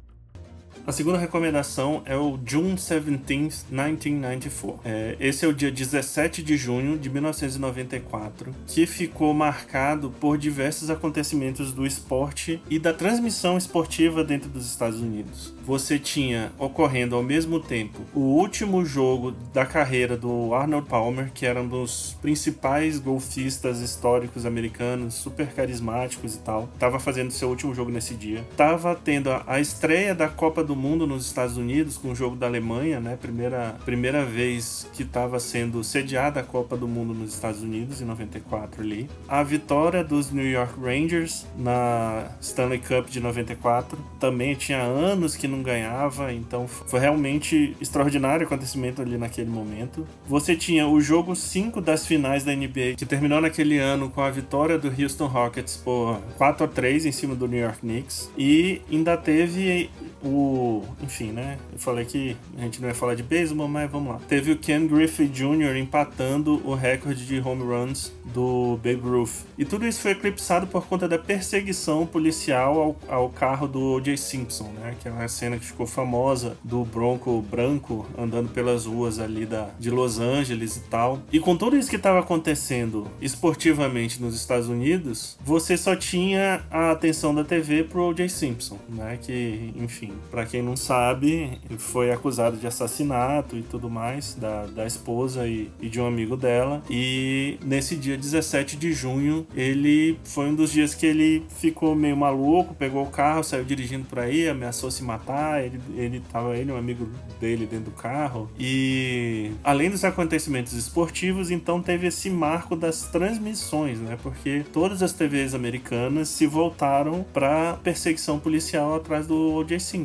A 0.86 0.92
segunda 0.92 1.18
recomendação 1.18 2.02
é 2.04 2.16
o 2.16 2.38
June 2.44 2.74
17th, 2.74 3.64
1994. 3.70 4.80
É, 4.84 5.16
esse 5.20 5.44
é 5.44 5.48
o 5.48 5.52
dia 5.52 5.70
17 5.70 6.42
de 6.42 6.56
junho 6.56 6.98
de 6.98 7.08
1994, 7.08 8.54
que 8.66 8.86
ficou 8.86 9.32
marcado 9.32 10.10
por 10.20 10.36
diversos 10.36 10.90
acontecimentos 10.90 11.72
do 11.72 11.86
esporte 11.86 12.60
e 12.68 12.78
da 12.78 12.92
transmissão 12.92 13.56
esportiva 13.56 14.22
dentro 14.24 14.50
dos 14.50 14.66
Estados 14.66 15.00
Unidos. 15.00 15.54
Você 15.64 15.98
tinha 15.98 16.52
ocorrendo 16.58 17.16
ao 17.16 17.22
mesmo 17.22 17.60
tempo 17.60 18.02
o 18.12 18.20
último 18.20 18.84
jogo 18.84 19.32
da 19.52 19.64
carreira 19.64 20.16
do 20.16 20.52
Arnold 20.52 20.88
Palmer, 20.88 21.30
que 21.32 21.46
era 21.46 21.62
um 21.62 21.68
dos 21.68 22.16
principais 22.20 22.98
golfistas 22.98 23.80
históricos 23.80 24.44
americanos, 24.44 25.14
super 25.14 25.46
carismáticos 25.46 26.34
e 26.34 26.38
tal. 26.40 26.68
Tava 26.78 26.98
fazendo 26.98 27.30
seu 27.30 27.48
último 27.48 27.74
jogo 27.74 27.90
nesse 27.90 28.14
dia. 28.14 28.44
Tava 28.56 28.94
tendo 28.94 29.30
a, 29.30 29.42
a 29.46 29.60
estreia 29.60 30.14
da 30.14 30.28
Copa 30.28 30.63
do 30.64 30.74
Mundo 30.74 31.06
nos 31.06 31.26
Estados 31.26 31.56
Unidos 31.56 31.96
com 31.96 32.10
o 32.10 32.14
jogo 32.14 32.36
da 32.36 32.46
Alemanha, 32.46 33.00
né? 33.00 33.16
Primeira, 33.20 33.76
primeira 33.84 34.24
vez 34.24 34.88
que 34.92 35.02
estava 35.02 35.38
sendo 35.38 35.84
sediada 35.84 36.40
a 36.40 36.42
Copa 36.42 36.76
do 36.76 36.88
Mundo 36.88 37.14
nos 37.14 37.34
Estados 37.34 37.62
Unidos 37.62 38.00
em 38.00 38.04
94 38.04 38.82
ali. 38.82 39.08
A 39.28 39.42
vitória 39.42 40.02
dos 40.02 40.30
New 40.30 40.48
York 40.48 40.74
Rangers 40.80 41.46
na 41.56 42.28
Stanley 42.40 42.80
Cup 42.80 43.08
de 43.08 43.20
94 43.20 43.98
também 44.18 44.54
tinha 44.54 44.80
anos 44.82 45.36
que 45.36 45.46
não 45.46 45.62
ganhava, 45.62 46.32
então 46.32 46.66
foi 46.66 47.00
realmente 47.00 47.76
extraordinário 47.80 48.46
acontecimento 48.46 49.02
ali 49.02 49.18
naquele 49.18 49.50
momento. 49.50 50.06
Você 50.26 50.56
tinha 50.56 50.86
o 50.88 51.00
jogo 51.00 51.36
5 51.36 51.80
das 51.80 52.06
finais 52.06 52.44
da 52.44 52.54
NBA, 52.54 52.94
que 52.96 53.06
terminou 53.06 53.40
naquele 53.40 53.78
ano 53.78 54.10
com 54.10 54.20
a 54.20 54.30
vitória 54.30 54.78
do 54.78 54.88
Houston 54.88 55.26
Rockets 55.26 55.76
por 55.76 56.20
4 56.36 56.64
a 56.64 56.68
3 56.68 57.06
em 57.06 57.12
cima 57.12 57.34
do 57.34 57.46
New 57.46 57.60
York 57.60 57.80
Knicks, 57.80 58.30
e 58.36 58.80
ainda 58.90 59.16
teve 59.16 59.90
o. 60.28 60.82
Enfim, 61.02 61.32
né? 61.32 61.58
Eu 61.72 61.78
falei 61.78 62.04
que 62.04 62.36
a 62.58 62.62
gente 62.62 62.80
não 62.80 62.88
ia 62.88 62.94
falar 62.94 63.14
de 63.14 63.22
beisebol, 63.22 63.68
mas 63.68 63.90
vamos 63.90 64.12
lá. 64.12 64.20
Teve 64.28 64.52
o 64.52 64.58
Ken 64.58 64.86
Griffey 64.86 65.28
Jr. 65.28 65.76
empatando 65.76 66.60
o 66.64 66.74
recorde 66.74 67.26
de 67.26 67.40
home 67.40 67.62
runs 67.62 68.12
do 68.32 68.76
Babe 68.82 69.00
Ruth. 69.02 69.44
E 69.56 69.64
tudo 69.64 69.86
isso 69.86 70.00
foi 70.00 70.12
eclipsado 70.12 70.66
por 70.66 70.86
conta 70.86 71.06
da 71.06 71.18
perseguição 71.18 72.06
policial 72.06 72.96
ao, 73.08 73.16
ao 73.16 73.28
carro 73.28 73.68
do 73.68 73.80
O.J. 73.94 74.16
Simpson, 74.16 74.70
né? 74.80 74.94
Que 75.00 75.08
é 75.08 75.10
uma 75.10 75.28
cena 75.28 75.58
que 75.58 75.64
ficou 75.64 75.86
famosa 75.86 76.56
do 76.64 76.84
Bronco 76.84 77.42
branco 77.42 78.06
andando 78.18 78.48
pelas 78.50 78.86
ruas 78.86 79.18
ali 79.18 79.46
da, 79.46 79.68
de 79.78 79.90
Los 79.90 80.18
Angeles 80.18 80.76
e 80.76 80.80
tal. 80.80 81.20
E 81.32 81.38
com 81.38 81.56
tudo 81.56 81.76
isso 81.76 81.90
que 81.90 81.96
estava 81.96 82.20
acontecendo 82.20 83.06
esportivamente 83.20 84.20
nos 84.20 84.34
Estados 84.34 84.68
Unidos, 84.68 85.36
você 85.44 85.76
só 85.76 85.94
tinha 85.94 86.62
a 86.70 86.90
atenção 86.90 87.34
da 87.34 87.44
TV 87.44 87.84
pro 87.84 88.08
O.J. 88.08 88.28
Simpson, 88.28 88.78
né? 88.88 89.18
Que, 89.20 89.72
enfim, 89.76 90.12
para 90.30 90.46
quem 90.46 90.62
não 90.62 90.76
sabe, 90.76 91.60
foi 91.78 92.10
acusado 92.10 92.56
de 92.56 92.66
assassinato 92.66 93.56
e 93.56 93.62
tudo 93.62 93.88
mais 93.90 94.34
da, 94.34 94.66
da 94.66 94.86
esposa 94.86 95.46
e, 95.46 95.70
e 95.80 95.88
de 95.88 96.00
um 96.00 96.06
amigo 96.06 96.36
dela. 96.36 96.82
E 96.90 97.58
nesse 97.64 97.96
dia 97.96 98.16
17 98.16 98.76
de 98.76 98.92
junho, 98.92 99.46
ele 99.54 100.18
foi 100.24 100.46
um 100.46 100.54
dos 100.54 100.72
dias 100.72 100.94
que 100.94 101.06
ele 101.06 101.44
ficou 101.48 101.94
meio 101.94 102.16
maluco, 102.16 102.74
pegou 102.74 103.02
o 103.02 103.10
carro, 103.10 103.42
saiu 103.42 103.64
dirigindo 103.64 104.04
por 104.06 104.18
aí, 104.18 104.48
ameaçou 104.48 104.90
se 104.90 105.02
matar. 105.02 105.64
Ele, 105.64 105.80
ele 105.96 106.22
tava 106.32 106.56
ele, 106.56 106.72
um 106.72 106.76
amigo 106.76 107.08
dele 107.40 107.66
dentro 107.66 107.86
do 107.86 107.90
carro. 107.90 108.50
E 108.58 109.52
além 109.62 109.90
dos 109.90 110.04
acontecimentos 110.04 110.72
esportivos, 110.72 111.50
então 111.50 111.82
teve 111.82 112.06
esse 112.06 112.30
marco 112.30 112.76
das 112.76 113.08
transmissões, 113.08 113.98
né? 113.98 114.18
Porque 114.22 114.64
todas 114.72 115.02
as 115.02 115.12
TVs 115.12 115.54
americanas 115.54 116.28
se 116.28 116.46
voltaram 116.46 117.24
para 117.32 117.74
perseguição 117.74 118.38
policial 118.38 118.94
atrás 118.94 119.26
do 119.26 119.54
O.J. 119.54 119.78
Simpson. 119.78 120.03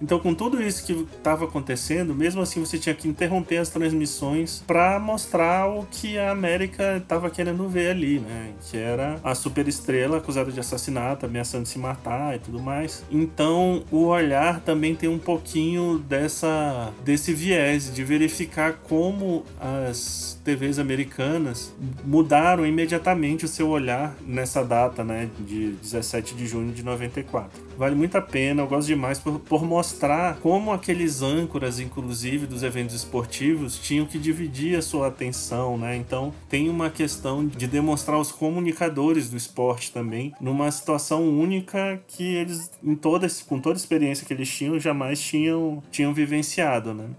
Então, 0.00 0.18
com 0.18 0.34
tudo 0.34 0.62
isso 0.62 0.84
que 0.84 0.92
estava 0.92 1.44
acontecendo, 1.44 2.14
mesmo 2.14 2.40
assim 2.40 2.60
você 2.60 2.78
tinha 2.78 2.94
que 2.94 3.08
interromper 3.08 3.58
as 3.58 3.68
transmissões 3.68 4.62
para 4.66 4.98
mostrar 4.98 5.68
o 5.68 5.86
que 5.90 6.18
a 6.18 6.30
América 6.30 6.96
estava 6.96 7.30
querendo 7.30 7.68
ver 7.68 7.90
ali, 7.90 8.18
né? 8.18 8.52
Que 8.70 8.76
era 8.76 9.20
a 9.22 9.34
superestrela 9.34 10.18
acusada 10.18 10.50
de 10.50 10.60
assassinato, 10.60 11.26
ameaçando 11.26 11.66
se 11.66 11.78
matar 11.78 12.36
e 12.36 12.38
tudo 12.38 12.60
mais. 12.60 13.04
Então, 13.10 13.84
o 13.90 14.06
olhar 14.06 14.60
também 14.60 14.94
tem 14.94 15.08
um 15.08 15.18
pouquinho 15.18 15.98
dessa 15.98 16.92
desse 17.04 17.32
viés 17.32 17.92
de 17.92 18.04
verificar 18.04 18.74
como 18.88 19.44
as 19.60 20.40
TVs 20.44 20.78
americanas 20.78 21.74
mudaram 22.04 22.64
imediatamente 22.64 23.44
o 23.44 23.48
seu 23.48 23.68
olhar 23.68 24.14
nessa 24.24 24.64
data, 24.64 25.02
né, 25.02 25.28
de 25.40 25.72
17 25.82 26.34
de 26.34 26.46
junho 26.46 26.72
de 26.72 26.82
94. 26.82 27.65
Vale 27.76 27.94
muito 27.94 28.16
a 28.16 28.22
pena, 28.22 28.62
eu 28.62 28.66
gosto 28.66 28.86
demais 28.86 29.18
por, 29.18 29.38
por 29.40 29.64
mostrar 29.64 30.38
como 30.38 30.72
aqueles 30.72 31.20
âncoras, 31.20 31.78
inclusive 31.78 32.46
dos 32.46 32.62
eventos 32.62 32.94
esportivos, 32.94 33.78
tinham 33.78 34.06
que 34.06 34.18
dividir 34.18 34.78
a 34.78 34.82
sua 34.82 35.08
atenção, 35.08 35.76
né? 35.76 35.94
Então 35.94 36.32
tem 36.48 36.70
uma 36.70 36.88
questão 36.88 37.46
de 37.46 37.66
demonstrar 37.66 38.18
os 38.18 38.32
comunicadores 38.32 39.28
do 39.28 39.36
esporte 39.36 39.92
também 39.92 40.32
numa 40.40 40.70
situação 40.70 41.28
única 41.28 42.00
que 42.08 42.24
eles, 42.36 42.70
em 42.82 42.94
toda, 42.94 43.26
com 43.46 43.60
toda 43.60 43.76
a 43.76 43.80
experiência 43.80 44.26
que 44.26 44.32
eles 44.32 44.48
tinham, 44.48 44.78
jamais 44.80 45.20
tinham, 45.20 45.82
tinham 45.90 46.14
vivenciado, 46.14 46.94
né? 46.94 47.10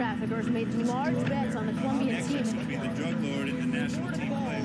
Traffickers 0.00 0.48
made 0.48 0.72
large 0.86 1.28
bets 1.28 1.54
on 1.54 1.66
the 1.66 1.74
Colombian 1.74 2.24
team. 2.24 2.66
be 2.66 2.76
the 2.76 2.88
drug 2.96 3.22
lord 3.22 3.48
in 3.50 3.60
the 3.60 3.66
national 3.66 4.10
team 4.12 4.28
play. 4.28 4.62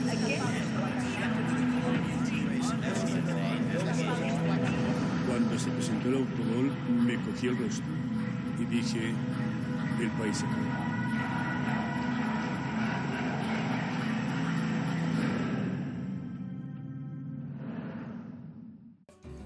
Cuando 5.27 5.59
se 5.59 5.71
presentó 5.71 6.07
el 6.07 6.15
autogol, 6.15 6.71
me 6.87 7.15
cogí 7.17 7.47
el 7.47 7.57
rostro 7.57 7.91
y 8.61 8.63
dije, 8.63 9.13
el 9.99 10.09
país 10.11 10.37
se 10.37 10.45
acabó. 10.45 10.84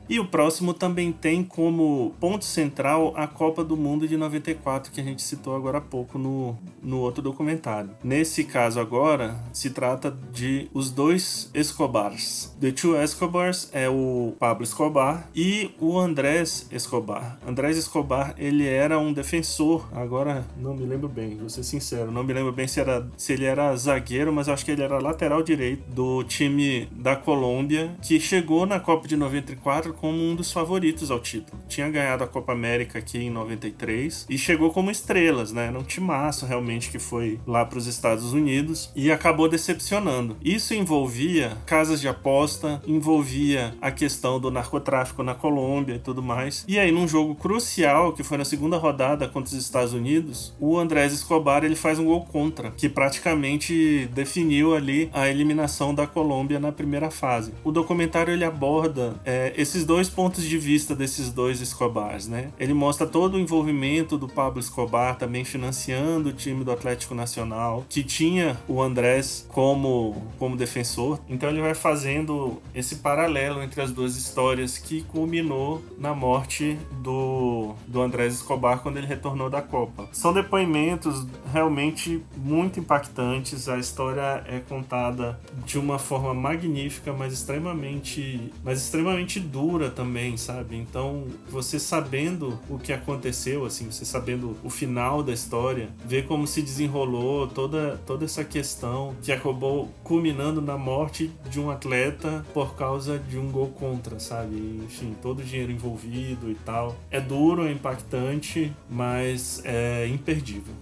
E 0.09 0.19
o 0.19 0.25
próximo 0.25 0.73
também 0.73 1.11
tem 1.11 1.43
como 1.43 2.15
ponto 2.19 2.43
central 2.43 3.13
a 3.15 3.27
Copa 3.27 3.63
do 3.63 3.77
Mundo 3.77 4.07
de 4.07 4.17
94, 4.17 4.91
que 4.91 4.99
a 4.99 5.03
gente 5.03 5.21
citou 5.21 5.55
agora 5.55 5.77
há 5.77 5.81
pouco 5.81 6.17
no, 6.17 6.57
no 6.81 6.97
outro 6.97 7.21
documentário. 7.21 7.91
Nesse 8.03 8.43
caso 8.43 8.79
agora, 8.79 9.39
se 9.53 9.69
trata 9.69 10.09
de 10.33 10.67
os 10.73 10.89
dois 10.89 11.51
Escobars. 11.53 12.55
The 12.59 12.71
Two 12.71 12.99
Escobars 12.99 13.69
é 13.71 13.87
o 13.87 14.33
Pablo 14.39 14.63
Escobar 14.63 15.29
e 15.35 15.69
o 15.79 15.99
Andrés 15.99 16.67
Escobar. 16.71 17.37
Andrés 17.47 17.77
Escobar, 17.77 18.33
ele 18.35 18.65
era 18.65 18.97
um 18.97 19.13
defensor, 19.13 19.87
agora 19.93 20.43
não 20.57 20.73
me 20.73 20.87
lembro 20.87 21.07
bem, 21.07 21.37
vou 21.37 21.49
ser 21.49 21.61
sincero, 21.61 22.11
não 22.11 22.23
me 22.23 22.33
lembro 22.33 22.51
bem 22.51 22.67
se, 22.67 22.79
era, 22.79 23.07
se 23.15 23.33
ele 23.33 23.45
era 23.45 23.75
zagueiro, 23.75 24.33
mas 24.33 24.49
acho 24.49 24.65
que 24.65 24.71
ele 24.71 24.81
era 24.81 24.97
lateral 24.97 25.43
direito 25.43 25.83
do 25.91 26.23
time 26.23 26.87
da 26.91 27.15
Colômbia, 27.15 27.95
que 28.01 28.19
chegou 28.19 28.65
na 28.65 28.79
Copa 28.79 29.07
de 29.07 29.15
94 29.15 29.98
como 29.99 30.17
um 30.17 30.35
dos 30.35 30.51
favoritos 30.51 31.11
ao 31.11 31.19
título. 31.19 31.61
Tinha 31.67 31.89
ganhado 31.89 32.23
a 32.23 32.27
Copa 32.27 32.53
América 32.53 32.99
aqui 32.99 33.17
em 33.17 33.29
93 33.29 34.25
e 34.29 34.37
chegou 34.37 34.71
como 34.71 34.89
estrelas, 34.89 35.51
né? 35.51 35.67
Era 35.67 35.79
um 35.79 35.83
timaço 35.83 36.45
realmente 36.45 36.89
que 36.89 36.99
foi 36.99 37.39
lá 37.45 37.65
para 37.65 37.77
os 37.77 37.87
Estados 37.87 38.33
Unidos 38.33 38.91
e 38.95 39.11
acabou 39.11 39.49
decepcionando. 39.49 40.37
Isso 40.43 40.73
envolvia 40.73 41.57
casas 41.65 41.99
de 41.99 42.07
aposta, 42.07 42.81
envolvia 42.87 43.75
a 43.81 43.91
questão 43.91 44.39
do 44.39 44.49
narcotráfico 44.49 45.23
na 45.23 45.35
Colômbia 45.35 45.95
e 45.95 45.99
tudo 45.99 46.23
mais. 46.23 46.63
E 46.67 46.79
aí, 46.79 46.91
num 46.91 47.07
jogo 47.07 47.35
crucial, 47.35 48.13
que 48.13 48.23
foi 48.23 48.37
na 48.37 48.45
segunda 48.45 48.77
rodada 48.77 49.27
contra 49.27 49.53
os 49.53 49.61
Estados 49.61 49.93
Unidos, 49.93 50.53
o 50.59 50.77
Andrés 50.77 51.13
Escobar 51.13 51.63
ele 51.63 51.75
faz 51.75 51.99
um 51.99 52.05
gol 52.05 52.25
contra, 52.25 52.71
que 52.71 52.87
praticamente 52.87 54.09
definiu 54.13 54.75
ali 54.75 55.09
a 55.13 55.27
eliminação 55.27 55.93
da 55.93 56.07
Colômbia 56.07 56.59
na 56.59 56.71
primeira 56.71 57.11
fase. 57.11 57.53
O 57.63 57.71
documentário 57.71 58.33
ele 58.33 58.45
aborda 58.45 59.19
é, 59.25 59.53
esses 59.57 59.85
dois 59.89 60.07
pontos 60.07 60.43
de 60.43 60.55
vista 60.55 60.95
desses 60.95 61.31
dois 61.31 61.61
Escobars, 61.61 62.27
né? 62.27 62.51
Ele 62.59 62.75
mostra 62.75 63.07
todo 63.07 63.33
o 63.33 63.39
envolvimento 63.39 64.19
do 64.19 64.27
Pablo 64.27 64.59
Escobar 64.59 65.17
também 65.17 65.43
financiando 65.43 66.29
o 66.29 66.31
time 66.31 66.63
do 66.63 66.71
Atlético 66.71 67.15
Nacional, 67.15 67.83
que 67.89 68.03
tinha 68.03 68.55
o 68.67 68.83
Andrés 68.83 69.47
como, 69.49 70.27
como 70.37 70.55
defensor. 70.55 71.19
Então 71.27 71.49
ele 71.49 71.59
vai 71.59 71.73
fazendo 71.73 72.61
esse 72.75 72.97
paralelo 72.97 73.63
entre 73.63 73.81
as 73.81 73.91
duas 73.91 74.15
histórias 74.15 74.77
que 74.77 75.01
culminou 75.05 75.81
na 75.97 76.13
morte 76.13 76.77
do, 77.01 77.73
do 77.87 77.99
Andrés 77.99 78.35
Escobar 78.35 78.83
quando 78.83 78.97
ele 78.97 79.07
retornou 79.07 79.49
da 79.49 79.63
Copa. 79.63 80.07
São 80.11 80.31
depoimentos 80.31 81.25
realmente 81.51 82.23
muito 82.37 82.79
impactantes. 82.79 83.67
A 83.67 83.79
história 83.79 84.43
é 84.45 84.59
contada 84.59 85.39
de 85.65 85.79
uma 85.79 85.97
forma 85.97 86.31
magnífica, 86.31 87.11
mas 87.11 87.33
extremamente, 87.33 88.53
mas 88.63 88.83
extremamente 88.83 89.39
dura 89.39 89.78
também, 89.87 90.35
sabe? 90.35 90.75
Então, 90.75 91.27
você 91.47 91.79
sabendo 91.79 92.59
o 92.67 92.79
que 92.79 92.91
aconteceu, 92.91 93.65
assim, 93.65 93.85
você 93.85 94.03
sabendo 94.03 94.57
o 94.63 94.69
final 94.69 95.21
da 95.21 95.31
história, 95.31 95.89
ver 96.03 96.25
como 96.25 96.47
se 96.47 96.63
desenrolou 96.63 97.47
toda, 97.47 98.01
toda 98.07 98.25
essa 98.25 98.43
questão 98.43 99.15
que 99.21 99.31
acabou 99.31 99.91
culminando 100.03 100.59
na 100.59 100.75
morte 100.75 101.31
de 101.47 101.59
um 101.59 101.69
atleta 101.69 102.43
por 102.51 102.75
causa 102.75 103.19
de 103.19 103.37
um 103.37 103.51
gol 103.51 103.67
contra, 103.67 104.19
sabe? 104.19 104.55
Enfim, 104.83 105.15
todo 105.21 105.41
o 105.41 105.43
dinheiro 105.43 105.71
envolvido 105.71 106.49
e 106.49 106.55
tal. 106.55 106.95
É 107.11 107.21
duro, 107.21 107.67
é 107.67 107.71
impactante, 107.71 108.73
mas 108.89 109.61
é 109.63 110.07
imperdível. 110.07 110.73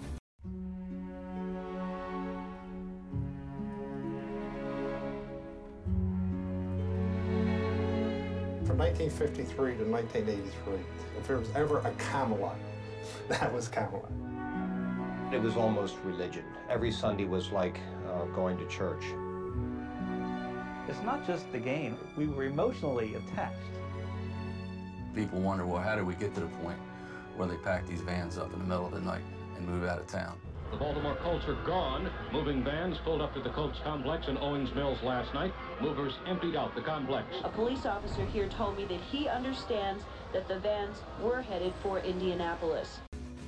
1953 9.00 9.75
to 9.75 9.84
1983, 9.92 10.74
if 11.20 11.27
there 11.27 11.38
was 11.38 11.50
ever 11.54 11.80
a 11.80 11.92
Camelot, 12.00 12.58
that 13.27 13.54
was 13.54 13.68
Camelot. 13.68 14.10
It 15.32 15.39
was 15.39 15.56
almost 15.56 15.98
religion. 16.04 16.44
Every 16.68 16.92
Sunday 16.92 17.25
was 17.25 17.51
like 17.51 17.80
uh, 18.10 18.25
going 18.25 18.58
to 18.58 18.66
church. 18.66 19.04
It's 20.88 21.01
not 21.04 21.27
just 21.27 21.51
the 21.51 21.60
game. 21.60 21.96
We 22.16 22.25
were 22.25 22.46
emotionally 22.46 23.13
attached. 23.13 23.60
People 25.13 25.42
wonder, 25.42 25.68
well, 25.68 25.82
how 25.82 25.96
did 25.96 26.06
we 26.06 26.16
get 26.16 26.34
to 26.34 26.42
the 26.42 26.48
point 26.48 26.80
where 27.36 27.48
they 27.48 27.58
pack 27.58 27.86
these 27.86 28.01
vans 28.01 28.39
up 28.39 28.51
in 28.51 28.58
the 28.58 28.66
middle 28.66 28.88
of 28.88 28.94
the 28.94 29.01
night 29.01 29.24
and 29.58 29.68
move 29.68 29.84
out 29.84 30.00
of 30.00 30.08
town? 30.08 30.39
The 30.71 30.77
Baltimore 30.77 31.15
Colts 31.24 31.47
are 31.47 31.55
gone. 31.65 32.12
Moving 32.31 32.63
vans 32.63 32.97
pulled 33.05 33.21
up 33.21 33.33
to 33.36 33.41
the 33.41 33.50
Colts 33.50 33.79
complex 33.83 34.27
in 34.27 34.38
Owings 34.38 34.74
Mills 34.75 35.01
last 35.01 35.33
night. 35.33 35.53
Movers 35.81 36.13
emptied 36.25 36.55
out 36.55 36.75
the 36.75 36.81
complex. 36.81 37.25
A 37.43 37.50
police 37.50 37.86
officer 37.86 38.25
here 38.25 38.50
told 38.50 38.77
me 38.77 38.86
that 38.86 39.00
he 39.00 39.29
understands 39.29 40.03
that 40.33 40.47
the 40.47 40.59
vans 40.59 40.97
were 41.21 41.41
headed 41.41 41.74
for 41.81 42.00
Indianapolis. 42.00 43.00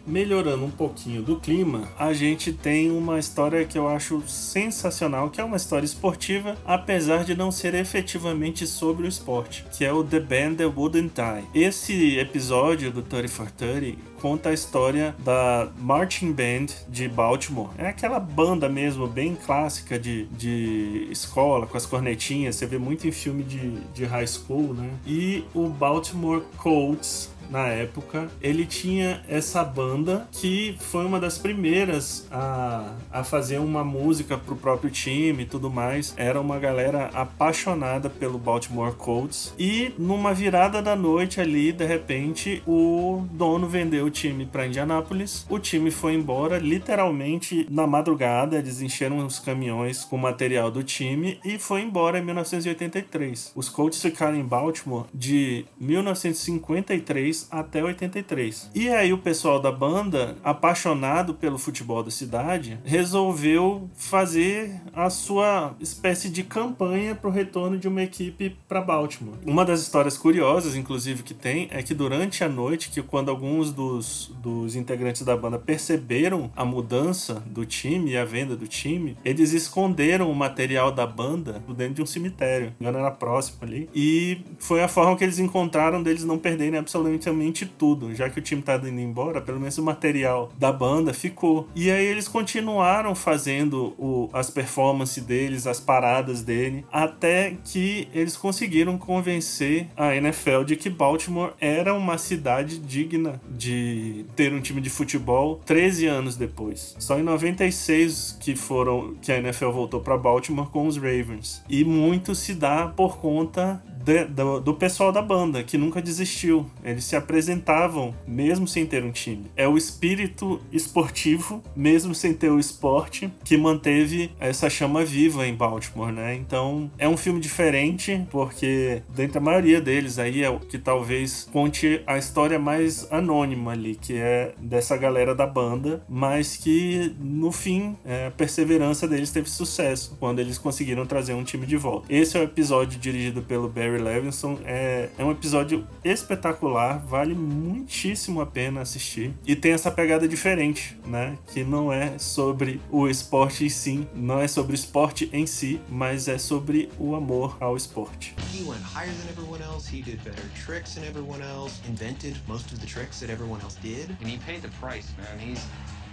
Melhorando 0.06 0.66
um 0.66 0.72
pouquinho 0.72 1.22
do 1.22 1.38
clima, 1.38 1.88
a 1.98 2.14
gente 2.14 2.52
tem 2.52 2.92
uma 2.92 3.20
história 3.20 3.66
que 3.66 3.78
eu 3.78 3.88
acho 3.88 4.22
sensacional, 4.28 5.30
que 5.30 5.40
é 5.40 5.44
uma 5.44 5.58
história 5.58 5.86
esportiva, 5.86 6.58
apesar 6.66 7.24
de 7.24 7.36
não 7.36 7.52
ser 7.52 7.74
efetivamente 7.74 8.66
sobre 8.66 9.06
o 9.06 9.10
esporte, 9.10 9.66
que 9.72 9.86
é 9.86 9.94
o 9.94 10.04
The 10.04 10.20
Band 10.20 10.56
That 10.56 10.74
Wouldn't 10.76 11.14
Die. 11.16 11.48
Esse 11.54 12.18
episódio 12.18 12.92
do 12.92 13.02
30 13.02 13.28
for 13.28 13.52
30 13.52 14.10
conta 14.20 14.50
a 14.50 14.54
história 14.54 15.16
da 15.20 15.70
Marching 15.78 16.34
Band 16.34 16.68
de 16.90 17.08
Baltimore. 17.08 17.70
É 17.78 17.88
aquela 17.88 18.20
banda 18.20 18.68
mesmo, 18.68 19.08
bem 19.08 19.36
clássica 19.36 19.98
de, 19.98 20.26
de 20.26 21.08
escola, 21.10 21.66
com 21.66 21.78
as 21.78 21.86
cornetinhas. 21.86 22.56
Você 22.56 22.66
vê 22.66 22.78
muito 22.78 23.08
em 23.08 23.12
filme 23.12 23.44
de, 23.44 23.80
de 23.94 24.06
high 24.06 24.28
school, 24.28 24.74
né? 24.74 24.90
E 25.08 25.44
o 25.54 25.68
Baltimore 25.70 26.44
Colts 26.58 27.30
na 27.50 27.68
época, 27.68 28.30
ele 28.42 28.66
tinha 28.66 29.22
essa 29.28 29.64
banda 29.64 30.28
que 30.32 30.76
foi 30.80 31.06
uma 31.06 31.20
das 31.20 31.38
primeiras 31.38 32.28
a, 32.32 32.96
a 33.12 33.24
fazer 33.24 33.60
uma 33.60 33.84
música 33.84 34.38
pro 34.38 34.56
próprio 34.56 34.92
time 34.92 35.44
e 35.44 35.46
tudo 35.46 35.70
mais. 35.70 36.14
Era 36.16 36.40
uma 36.40 36.60
galera 36.60 37.10
apaixonada 37.14 38.10
pelo 38.10 38.38
Baltimore 38.38 38.94
Colts. 38.94 39.54
E 39.58 39.94
numa 39.98 40.34
virada 40.34 40.82
da 40.82 40.96
noite 40.96 41.42
ali, 41.42 41.72
de 41.72 41.86
repente, 41.86 42.62
o 42.68 43.26
dono 43.32 43.68
vendeu 43.68 44.06
o 44.06 44.12
time 44.12 44.46
para 44.46 44.68
Indianápolis. 44.68 45.46
O 45.50 45.58
time 45.58 45.92
foi 45.92 46.14
embora, 46.14 46.60
literalmente 46.60 47.68
na 47.70 47.88
madrugada. 47.88 48.58
Eles 48.58 48.82
encheram 48.82 49.26
os 49.26 49.40
caminhões 49.40 50.04
com 50.04 50.18
material 50.18 50.70
do 50.70 50.84
time 50.84 51.40
e 51.44 51.58
foi 51.58 51.82
embora 51.82 52.20
em 52.20 52.26
1983. 52.26 53.54
Os 53.56 53.70
Colts 53.70 54.02
ficaram 54.02 54.38
em 54.38 54.44
Baltimore 54.44 55.06
de 55.14 55.66
1953 55.80 57.39
até 57.52 57.84
83. 57.84 58.72
E 58.74 58.90
aí 58.90 59.14
o 59.14 59.18
pessoal 59.18 59.60
da 59.60 59.72
banda, 59.72 60.36
apaixonado 60.44 61.34
pelo 61.34 61.58
futebol 61.58 62.04
da 62.04 62.12
cidade, 62.12 62.80
resolveu 62.84 63.90
fazer 63.96 64.82
a 64.94 65.10
sua 65.10 65.76
espécie 65.80 66.30
de 66.30 66.44
campanha 66.44 67.16
para 67.16 67.30
o 67.30 67.34
retorno 67.34 67.78
de 67.78 67.88
uma 67.88 68.04
equipe 68.04 68.56
para 68.68 68.82
Baltimore. 68.82 69.38
Uma 69.46 69.66
das 69.66 69.82
histórias 69.82 70.18
curiosas, 70.18 70.76
inclusive, 70.76 71.24
que 71.24 71.34
tem 71.34 71.68
é 71.72 71.82
que 71.82 71.94
durante 71.94 72.44
a 72.44 72.50
noite, 72.50 72.90
que 72.90 73.02
quando 73.02 73.30
alguns 73.30 73.72
dos, 73.72 74.32
dos 74.42 74.76
integrantes 74.76 75.22
da 75.24 75.36
banda 75.36 75.58
perceberam 75.58 76.52
a 76.56 76.66
mudança 76.66 77.44
do 77.46 77.66
time 77.66 78.12
e 78.12 78.18
a 78.18 78.26
venda 78.26 78.56
do 78.56 78.68
time, 78.68 79.18
eles 79.24 79.54
esconderam 79.54 80.32
o 80.32 80.36
material 80.36 80.92
da 80.92 81.06
banda 81.06 81.64
dentro 81.70 81.96
de 81.96 82.02
um 82.02 82.06
cemitério. 82.06 82.74
Engano 82.80 82.98
era 82.98 83.12
próximo 83.12 83.60
ali. 83.62 83.90
E 83.94 84.42
foi 84.60 84.84
a 84.84 84.88
forma 84.88 85.16
que 85.16 85.24
eles 85.24 85.40
encontraram 85.40 86.02
deles 86.02 86.24
não 86.24 86.38
perderem 86.38 86.80
absolutamente 86.80 87.29
praticamente 87.30 87.66
tudo. 87.66 88.14
Já 88.16 88.30
que 88.30 88.40
o 88.40 88.42
time 88.42 88.62
tá 88.62 88.76
indo 88.76 89.00
embora, 89.00 89.42
pelo 89.42 89.60
menos 89.60 89.78
o 89.78 89.84
material 89.84 90.52
da 90.58 90.72
banda 90.72 91.14
ficou. 91.14 91.68
E 91.76 91.92
aí 91.92 92.06
eles 92.06 92.28
continuaram 92.28 93.14
fazendo 93.14 93.94
o, 93.98 94.30
as 94.34 94.50
performances 94.50 95.24
deles, 95.24 95.68
as 95.68 95.80
paradas 95.80 96.42
dele, 96.42 96.86
até 96.92 97.56
que 97.64 98.08
eles 98.14 98.36
conseguiram 98.36 98.98
convencer 98.98 99.88
a 99.96 100.16
NFL 100.16 100.64
de 100.66 100.76
que 100.76 100.90
Baltimore 100.90 101.54
era 101.60 101.94
uma 101.94 102.18
cidade 102.18 102.80
digna 102.80 103.40
de 103.50 104.26
ter 104.36 104.54
um 104.54 104.62
time 104.62 104.82
de 104.82 104.90
futebol 104.90 105.62
13 105.66 106.08
anos 106.08 106.36
depois. 106.36 106.96
Só 107.00 107.20
em 107.20 107.24
96 107.24 108.38
que 108.40 108.56
foram 108.56 109.16
que 109.22 109.32
a 109.32 109.38
NFL 109.38 109.70
voltou 109.70 110.02
para 110.02 110.18
Baltimore 110.18 110.70
com 110.70 110.88
os 110.88 110.98
Ravens. 110.98 111.64
E 111.70 111.84
muito 111.84 112.34
se 112.34 112.54
dá 112.54 112.88
por 112.88 113.18
conta 113.18 113.82
de, 114.10 114.26
do, 114.26 114.60
do, 114.60 114.74
pessoal 114.74 115.12
da 115.12 115.22
banda, 115.22 115.64
que 115.64 115.78
nunca 115.78 116.02
desistiu. 116.02 116.66
Eles 116.84 117.04
se 117.04 117.16
apresentavam 117.16 118.16
mesmo 118.28 118.68
sem 118.68 118.86
ter 118.86 119.04
um 119.04 119.12
time. 119.12 119.46
É 119.56 119.68
o 119.68 119.78
espírito 119.78 120.60
esportivo, 120.72 121.62
mesmo 121.76 122.16
sem 122.16 122.34
ter 122.34 122.50
o 122.50 122.60
esporte, 122.60 123.32
que 123.44 123.56
manteve 123.56 124.32
essa 124.40 124.68
chama 124.68 125.06
viva 125.06 125.46
em 125.46 125.54
Baltimore, 125.54 126.12
né? 126.12 126.34
Então 126.34 126.90
é 126.98 127.08
um 127.08 127.16
filme 127.16 127.40
diferente, 127.40 128.26
porque 128.32 129.04
dentre 129.14 129.38
a 129.38 129.42
maioria 129.42 129.80
deles 129.80 130.18
aí 130.18 130.44
é 130.44 130.50
o 130.50 130.60
que 130.60 130.80
talvez 130.80 131.48
conte 131.52 132.02
a 132.08 132.18
história 132.18 132.58
mais 132.58 133.12
anônima 133.12 133.74
ali, 133.74 133.94
que 133.94 134.16
é 134.16 134.54
dessa 134.60 134.98
galera 134.98 135.36
da 135.36 135.46
banda, 135.46 136.04
mas 136.10 136.58
que 136.58 137.16
no 137.20 137.52
fim 137.52 137.96
é, 138.04 138.28
a 138.28 138.32
perseverança 138.32 139.08
deles 139.08 139.32
teve 139.32 139.50
sucesso 139.50 140.18
quando 140.20 140.40
eles 140.40 140.58
conseguiram 140.58 141.06
trazer 141.06 141.34
um 141.34 141.44
time 141.44 141.68
de 141.68 141.78
volta. 141.78 142.08
Esse 142.10 142.38
é 142.38 142.40
o 142.40 142.44
episódio 142.44 143.00
dirigido 143.00 143.42
pelo 143.44 143.70
Barry 143.70 143.99
Levinson. 144.00 144.60
É, 144.66 145.10
é 145.18 145.24
um 145.24 145.32
episódio 145.32 145.88
espetacular, 146.04 147.00
vale 147.06 147.34
muitíssimo 147.34 148.42
a 148.42 148.46
pena 148.46 148.82
assistir. 148.82 149.34
E 149.46 149.56
tem 149.56 149.72
essa 149.72 149.92
pegada 149.92 150.28
diferente, 150.28 150.98
né? 151.06 151.38
Que 151.54 151.64
não 151.64 151.92
é 151.92 152.18
sobre 152.18 152.82
o 152.90 153.08
esporte 153.08 153.66
em 153.66 153.70
si, 153.70 154.08
não 154.14 154.40
é 154.40 154.48
sobre 154.48 154.74
o 154.74 154.76
esporte 154.76 155.30
em 155.34 155.46
si, 155.46 155.82
mas 155.90 156.28
é 156.28 156.38
sobre 156.38 156.90
o 156.98 157.16
amor 157.16 157.58
ao 157.60 157.76
esporte. 157.76 158.36
He 158.54 158.64
went 158.64 158.82
higher 158.82 159.14
than 159.14 159.30
everyone 159.30 159.62
else, 159.64 159.88
he 159.94 160.02
did 160.02 160.24
better 160.24 160.44
tricks 160.66 160.96
than 160.96 161.04
everyone 161.06 161.42
else, 161.42 161.82
invented 161.88 162.36
most 162.48 162.72
of 162.72 162.80
the 162.80 162.88
tricks 162.88 163.20
that 163.20 163.32
everyone 163.32 163.62
else 163.62 163.78
did. 163.82 164.10
And 164.22 164.28
he 164.28 164.38
paid 164.38 164.62
the 164.62 164.72
price, 164.80 165.08
man. 165.18 165.40
He's 165.40 165.60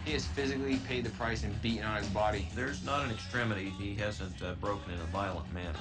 He 0.07 0.13
has 0.13 0.25
physically 0.25 0.77
paid 0.87 1.05
the 1.05 1.11
price 1.11 1.43
and 1.43 1.61
beaten 1.61 1.85
on 1.85 1.97
his 1.97 2.07
body. 2.11 2.47
There's 2.55 2.85
not 2.85 3.05
an 3.05 3.11
extremity 3.11 3.71
he 3.71 3.97
hasn't 3.97 4.41
uh, 4.41 4.55
broken 4.61 4.95
in 4.95 5.01
a 5.01 5.07
violent 5.07 5.53
manner. 5.53 5.81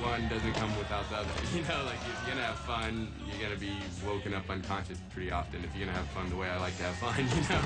One 0.00 0.28
doesn't 0.28 0.52
come 0.54 0.76
without 0.78 1.08
the 1.10 1.16
other. 1.16 1.28
You 1.54 1.62
know, 1.62 1.84
like 1.84 1.96
if 1.96 2.26
you're 2.26 2.34
gonna 2.34 2.46
have 2.46 2.58
fun, 2.58 3.08
you're 3.26 3.40
gonna 3.42 3.58
be 3.58 3.72
woken 4.06 4.34
up 4.34 4.48
unconscious 4.50 4.98
pretty 5.10 5.30
often. 5.30 5.64
If 5.64 5.74
you're 5.74 5.86
gonna 5.86 5.96
have 5.98 6.08
fun 6.08 6.28
the 6.30 6.36
way 6.36 6.48
I 6.48 6.58
like 6.58 6.76
to 6.78 6.84
have 6.84 6.96
fun, 6.96 7.18
you 7.34 7.48
know. 7.48 7.62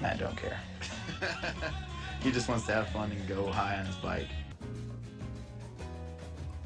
Matt 0.00 0.18
don't 0.18 0.36
care. 0.36 0.58
he 2.22 2.30
just 2.30 2.48
wants 2.48 2.66
to 2.66 2.72
have 2.72 2.88
fun 2.88 3.10
and 3.10 3.28
go 3.28 3.50
high 3.50 3.78
on 3.78 3.86
his 3.86 3.96
bike. 3.96 4.28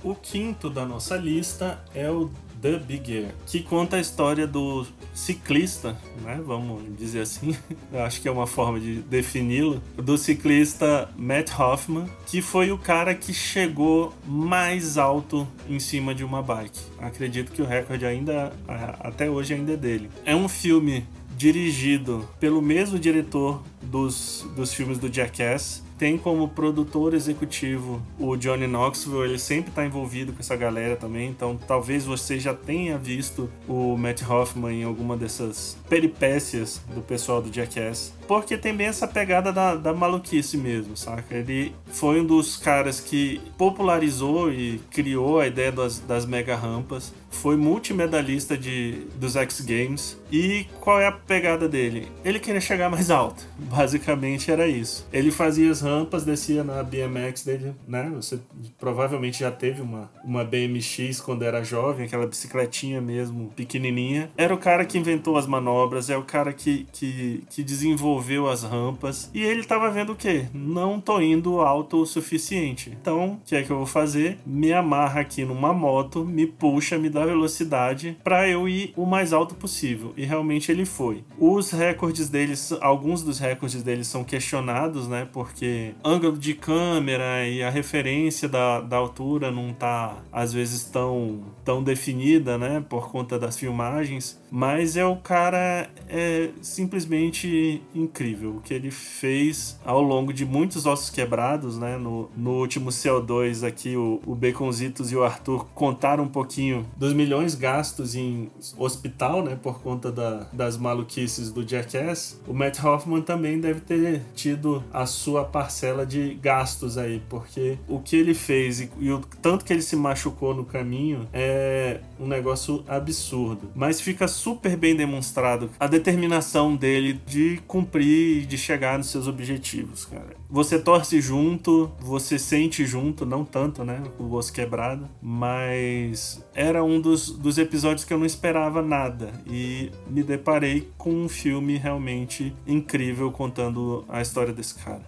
O 0.04 0.14
quinto 0.14 0.70
da 0.70 0.84
nossa 0.84 1.16
lista 1.16 1.82
é 1.94 2.08
o 2.10 2.30
The 2.66 2.78
Big 2.80 3.16
Air, 3.16 3.34
que 3.46 3.62
conta 3.62 3.96
a 3.96 4.00
história 4.00 4.44
do 4.44 4.84
ciclista, 5.14 5.96
né? 6.22 6.40
Vamos 6.44 6.82
dizer 6.98 7.20
assim, 7.20 7.56
eu 7.92 8.02
acho 8.02 8.20
que 8.20 8.26
é 8.26 8.30
uma 8.30 8.46
forma 8.46 8.80
de 8.80 8.96
defini-lo, 9.02 9.80
do 9.96 10.18
ciclista 10.18 11.08
Matt 11.16 11.50
Hoffman, 11.56 12.08
que 12.26 12.42
foi 12.42 12.72
o 12.72 12.78
cara 12.78 13.14
que 13.14 13.32
chegou 13.32 14.12
mais 14.26 14.98
alto 14.98 15.46
em 15.68 15.78
cima 15.78 16.12
de 16.12 16.24
uma 16.24 16.42
bike. 16.42 16.80
Acredito 16.98 17.52
que 17.52 17.62
o 17.62 17.66
recorde 17.66 18.04
ainda 18.04 18.52
até 18.98 19.30
hoje 19.30 19.54
ainda 19.54 19.74
é 19.74 19.76
dele. 19.76 20.10
É 20.24 20.34
um 20.34 20.48
filme 20.48 21.06
dirigido 21.36 22.28
pelo 22.40 22.60
mesmo 22.60 22.98
diretor 22.98 23.62
dos, 23.80 24.44
dos 24.56 24.72
filmes 24.72 24.98
do 24.98 25.12
Jackass, 25.12 25.84
tem 25.98 26.18
como 26.18 26.48
produtor 26.48 27.14
executivo 27.14 28.02
o 28.18 28.36
Johnny 28.36 28.66
Knoxville, 28.66 29.24
ele 29.24 29.38
sempre 29.38 29.70
está 29.70 29.84
envolvido 29.84 30.32
com 30.32 30.40
essa 30.40 30.56
galera 30.56 30.96
também, 30.96 31.28
então 31.28 31.58
talvez 31.66 32.04
você 32.04 32.38
já 32.38 32.54
tenha 32.54 32.98
visto 32.98 33.50
o 33.68 33.96
Matt 33.96 34.22
Hoffman 34.22 34.80
em 34.80 34.84
alguma 34.84 35.16
dessas 35.16 35.76
peripécias 35.88 36.80
do 36.94 37.00
pessoal 37.00 37.40
do 37.40 37.52
Jackass. 37.52 38.12
Porque 38.26 38.58
tem 38.58 38.74
bem 38.74 38.88
essa 38.88 39.06
pegada 39.06 39.52
da, 39.52 39.76
da 39.76 39.94
maluquice 39.94 40.56
mesmo, 40.56 40.96
saca? 40.96 41.34
Ele 41.34 41.72
foi 41.86 42.20
um 42.20 42.24
dos 42.24 42.56
caras 42.56 43.00
que 43.00 43.40
popularizou 43.56 44.52
e 44.52 44.80
criou 44.90 45.40
a 45.40 45.46
ideia 45.46 45.70
das, 45.70 46.00
das 46.00 46.26
mega 46.26 46.56
rampas. 46.56 47.14
Foi 47.42 47.56
multimedalista 47.56 48.56
de, 48.56 49.06
dos 49.16 49.36
X 49.36 49.60
Games. 49.60 50.18
E 50.32 50.66
qual 50.80 51.00
é 51.00 51.06
a 51.06 51.12
pegada 51.12 51.68
dele? 51.68 52.08
Ele 52.24 52.40
queria 52.40 52.60
chegar 52.60 52.90
mais 52.90 53.10
alto. 53.10 53.46
Basicamente 53.58 54.50
era 54.50 54.66
isso. 54.66 55.06
Ele 55.12 55.30
fazia 55.30 55.70
as 55.70 55.80
rampas, 55.80 56.24
descia 56.24 56.64
na 56.64 56.82
BMX 56.82 57.44
dele, 57.44 57.74
né? 57.86 58.10
Você 58.16 58.40
provavelmente 58.78 59.40
já 59.40 59.50
teve 59.50 59.82
uma, 59.82 60.10
uma 60.24 60.44
BMX 60.44 61.20
quando 61.20 61.42
era 61.42 61.62
jovem, 61.62 62.06
aquela 62.06 62.26
bicicletinha 62.26 63.00
mesmo, 63.00 63.52
pequenininha. 63.54 64.30
Era 64.36 64.54
o 64.54 64.58
cara 64.58 64.84
que 64.84 64.98
inventou 64.98 65.36
as 65.36 65.46
manobras, 65.46 66.10
é 66.10 66.16
o 66.16 66.22
cara 66.22 66.52
que, 66.52 66.86
que, 66.92 67.44
que 67.50 67.62
desenvolveu 67.62 68.48
as 68.48 68.62
rampas. 68.62 69.30
E 69.34 69.42
ele 69.42 69.62
tava 69.62 69.90
vendo 69.90 70.12
o 70.12 70.16
quê? 70.16 70.46
Não 70.54 71.00
tô 71.00 71.20
indo 71.20 71.60
alto 71.60 71.98
o 71.98 72.06
suficiente. 72.06 72.90
Então, 73.00 73.34
o 73.34 73.40
que 73.44 73.54
é 73.54 73.62
que 73.62 73.70
eu 73.70 73.76
vou 73.76 73.86
fazer? 73.86 74.38
Me 74.46 74.72
amarra 74.72 75.20
aqui 75.20 75.44
numa 75.44 75.72
moto, 75.72 76.24
me 76.24 76.46
puxa, 76.46 76.98
me 76.98 77.10
dá 77.10 77.25
velocidade 77.26 78.16
para 78.22 78.48
eu 78.48 78.68
ir 78.68 78.92
o 78.96 79.04
mais 79.04 79.32
alto 79.32 79.54
possível. 79.54 80.12
E 80.16 80.24
realmente 80.24 80.70
ele 80.70 80.84
foi. 80.84 81.24
Os 81.38 81.70
recordes 81.70 82.28
deles, 82.28 82.72
alguns 82.80 83.22
dos 83.22 83.38
recordes 83.38 83.82
deles 83.82 84.06
são 84.06 84.24
questionados, 84.24 85.08
né? 85.08 85.28
Porque 85.32 85.94
ângulo 86.04 86.38
de 86.38 86.54
câmera 86.54 87.46
e 87.46 87.62
a 87.62 87.70
referência 87.70 88.48
da, 88.48 88.80
da 88.80 88.96
altura 88.96 89.50
não 89.50 89.72
tá 89.72 90.16
às 90.32 90.52
vezes 90.52 90.84
tão, 90.84 91.40
tão 91.64 91.82
definida, 91.82 92.56
né? 92.56 92.84
Por 92.88 93.10
conta 93.10 93.38
das 93.38 93.58
filmagens. 93.58 94.40
Mas 94.50 94.96
é 94.96 95.04
o 95.04 95.16
cara 95.16 95.90
é 96.08 96.50
simplesmente 96.62 97.82
incrível. 97.94 98.56
O 98.56 98.60
que 98.60 98.72
ele 98.72 98.90
fez 98.90 99.78
ao 99.84 100.02
longo 100.02 100.32
de 100.32 100.44
muitos 100.44 100.86
ossos 100.86 101.10
quebrados, 101.10 101.78
né? 101.78 101.96
No, 101.96 102.30
no 102.36 102.52
último 102.52 102.90
CO2 102.90 103.66
aqui, 103.66 103.96
o, 103.96 104.20
o 104.26 104.34
Baconzitos 104.34 105.10
e 105.12 105.16
o 105.16 105.24
Arthur 105.24 105.66
contaram 105.74 106.24
um 106.24 106.28
pouquinho 106.28 106.86
dos 106.96 107.12
milhões 107.16 107.54
gastos 107.54 108.14
em 108.14 108.50
hospital, 108.76 109.42
né, 109.42 109.58
por 109.60 109.80
conta 109.80 110.12
da, 110.12 110.46
das 110.52 110.76
maluquices 110.76 111.50
do 111.50 111.66
Jackass, 111.66 112.40
o 112.46 112.52
Matt 112.52 112.82
Hoffman 112.82 113.22
também 113.22 113.58
deve 113.58 113.80
ter 113.80 114.22
tido 114.34 114.84
a 114.92 115.06
sua 115.06 115.44
parcela 115.44 116.04
de 116.04 116.34
gastos 116.34 116.98
aí, 116.98 117.22
porque 117.28 117.78
o 117.88 117.98
que 118.00 118.16
ele 118.16 118.34
fez 118.34 118.80
e, 118.80 118.90
e 118.98 119.10
o 119.10 119.20
tanto 119.40 119.64
que 119.64 119.72
ele 119.72 119.82
se 119.82 119.96
machucou 119.96 120.54
no 120.54 120.64
caminho 120.64 121.26
é 121.32 122.00
um 122.20 122.26
negócio 122.26 122.84
absurdo. 122.86 123.70
Mas 123.74 124.00
fica 124.00 124.28
super 124.28 124.76
bem 124.76 124.94
demonstrado 124.94 125.70
a 125.80 125.86
determinação 125.86 126.76
dele 126.76 127.20
de 127.26 127.60
cumprir 127.66 128.42
e 128.42 128.46
de 128.46 128.58
chegar 128.58 128.98
nos 128.98 129.10
seus 129.10 129.26
objetivos, 129.26 130.04
cara. 130.04 130.36
Você 130.48 130.78
torce 130.78 131.20
junto, 131.20 131.90
você 132.00 132.38
sente 132.38 132.86
junto, 132.86 133.26
não 133.26 133.44
tanto, 133.44 133.84
né? 133.84 134.02
Com 134.16 134.24
o 134.24 134.34
osso 134.34 134.52
quebrado, 134.52 135.08
mas 135.20 136.44
era 136.54 136.84
um 136.84 136.95
dos, 137.00 137.30
dos 137.30 137.58
episódios 137.58 138.04
que 138.04 138.12
eu 138.12 138.18
não 138.18 138.26
esperava 138.26 138.82
nada 138.82 139.32
e 139.46 139.90
me 140.06 140.22
deparei 140.22 140.90
com 140.96 141.10
um 141.10 141.28
filme 141.28 141.76
realmente 141.76 142.54
incrível 142.66 143.30
contando 143.32 144.04
a 144.08 144.20
história 144.20 144.52
desse 144.52 144.74
cara. 144.74 145.04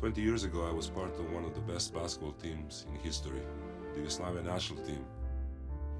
Twenty 0.00 0.20
years 0.20 0.42
ago, 0.42 0.66
I 0.68 0.72
was 0.72 0.88
part 0.88 1.12
of 1.18 1.32
one 1.32 1.44
of 1.44 1.54
the 1.54 1.72
best 1.72 1.94
basketball 1.94 2.32
teams 2.32 2.86
in 2.88 2.98
history, 3.08 3.40
the 3.92 4.00
Yugoslavia 4.00 4.42
national 4.42 4.82
team. 4.84 5.04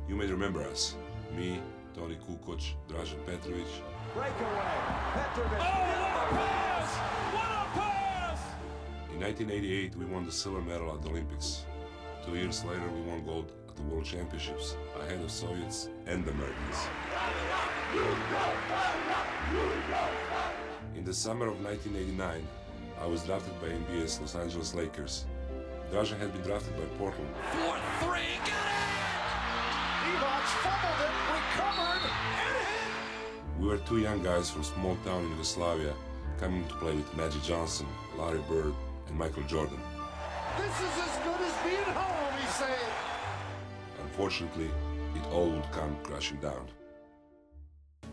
You 0.08 0.16
may 0.16 0.26
remember 0.26 0.60
us. 0.68 0.96
Me, 1.36 1.60
Tony 1.94 2.16
Kukoc, 2.16 2.74
Dražen 2.88 3.20
Petrovic. 3.24 3.68
Breakaway. 4.12 4.72
Petrovic. 5.14 5.60
Oh, 5.60 5.62
what 5.62 6.32
a 6.32 6.36
pass! 6.36 7.21
1988, 9.22 9.94
we 9.94 10.04
won 10.04 10.26
the 10.26 10.32
silver 10.32 10.60
medal 10.60 10.92
at 10.92 11.00
the 11.00 11.08
Olympics. 11.08 11.64
Two 12.26 12.34
years 12.34 12.64
later, 12.64 12.82
we 12.92 13.02
won 13.02 13.24
gold 13.24 13.52
at 13.68 13.76
the 13.76 13.82
World 13.82 14.04
Championships, 14.04 14.74
ahead 15.00 15.20
of 15.22 15.30
Soviets 15.30 15.88
and 16.06 16.26
Americans. 16.26 16.78
In 20.96 21.04
the 21.04 21.14
summer 21.14 21.46
of 21.46 21.62
1989, 21.62 22.44
I 23.00 23.06
was 23.06 23.22
drafted 23.22 23.54
by 23.60 23.68
NBA's 23.68 24.18
Los 24.20 24.34
Angeles 24.34 24.74
Lakers. 24.74 25.24
Dražen 25.92 26.18
had 26.18 26.32
been 26.32 26.42
drafted 26.42 26.76
by 26.76 26.84
Portland. 26.98 27.30
Four, 27.52 27.76
three, 28.00 28.34
get 28.42 28.48
it! 28.48 28.82
Evox 30.10 30.46
fumbled 30.66 30.98
it, 30.98 31.14
recovered, 31.30 32.02
and 32.02 32.34
hit! 32.42 33.60
We 33.60 33.68
were 33.68 33.78
two 33.78 33.98
young 33.98 34.20
guys 34.24 34.50
from 34.50 34.64
small 34.64 34.96
town 35.04 35.26
in 35.26 35.30
Yugoslavia 35.30 35.94
coming 36.40 36.66
to 36.66 36.74
play 36.74 36.96
with 36.96 37.16
Magic 37.16 37.42
Johnson, 37.44 37.86
Larry 38.18 38.40
Bird, 38.48 38.74
and 39.12 39.18
Michael 39.18 39.42
Jordan. 39.44 39.78
This 40.56 40.74
is 40.80 40.98
as 41.04 41.18
good 41.24 41.40
as 41.40 41.54
being 41.64 41.94
home, 41.94 42.40
he 42.40 42.46
said. 42.48 42.88
Unfortunately, 44.02 44.70
it 45.14 45.24
all 45.32 45.50
would 45.50 45.70
come 45.72 45.96
crashing 46.02 46.38
down. 46.38 46.66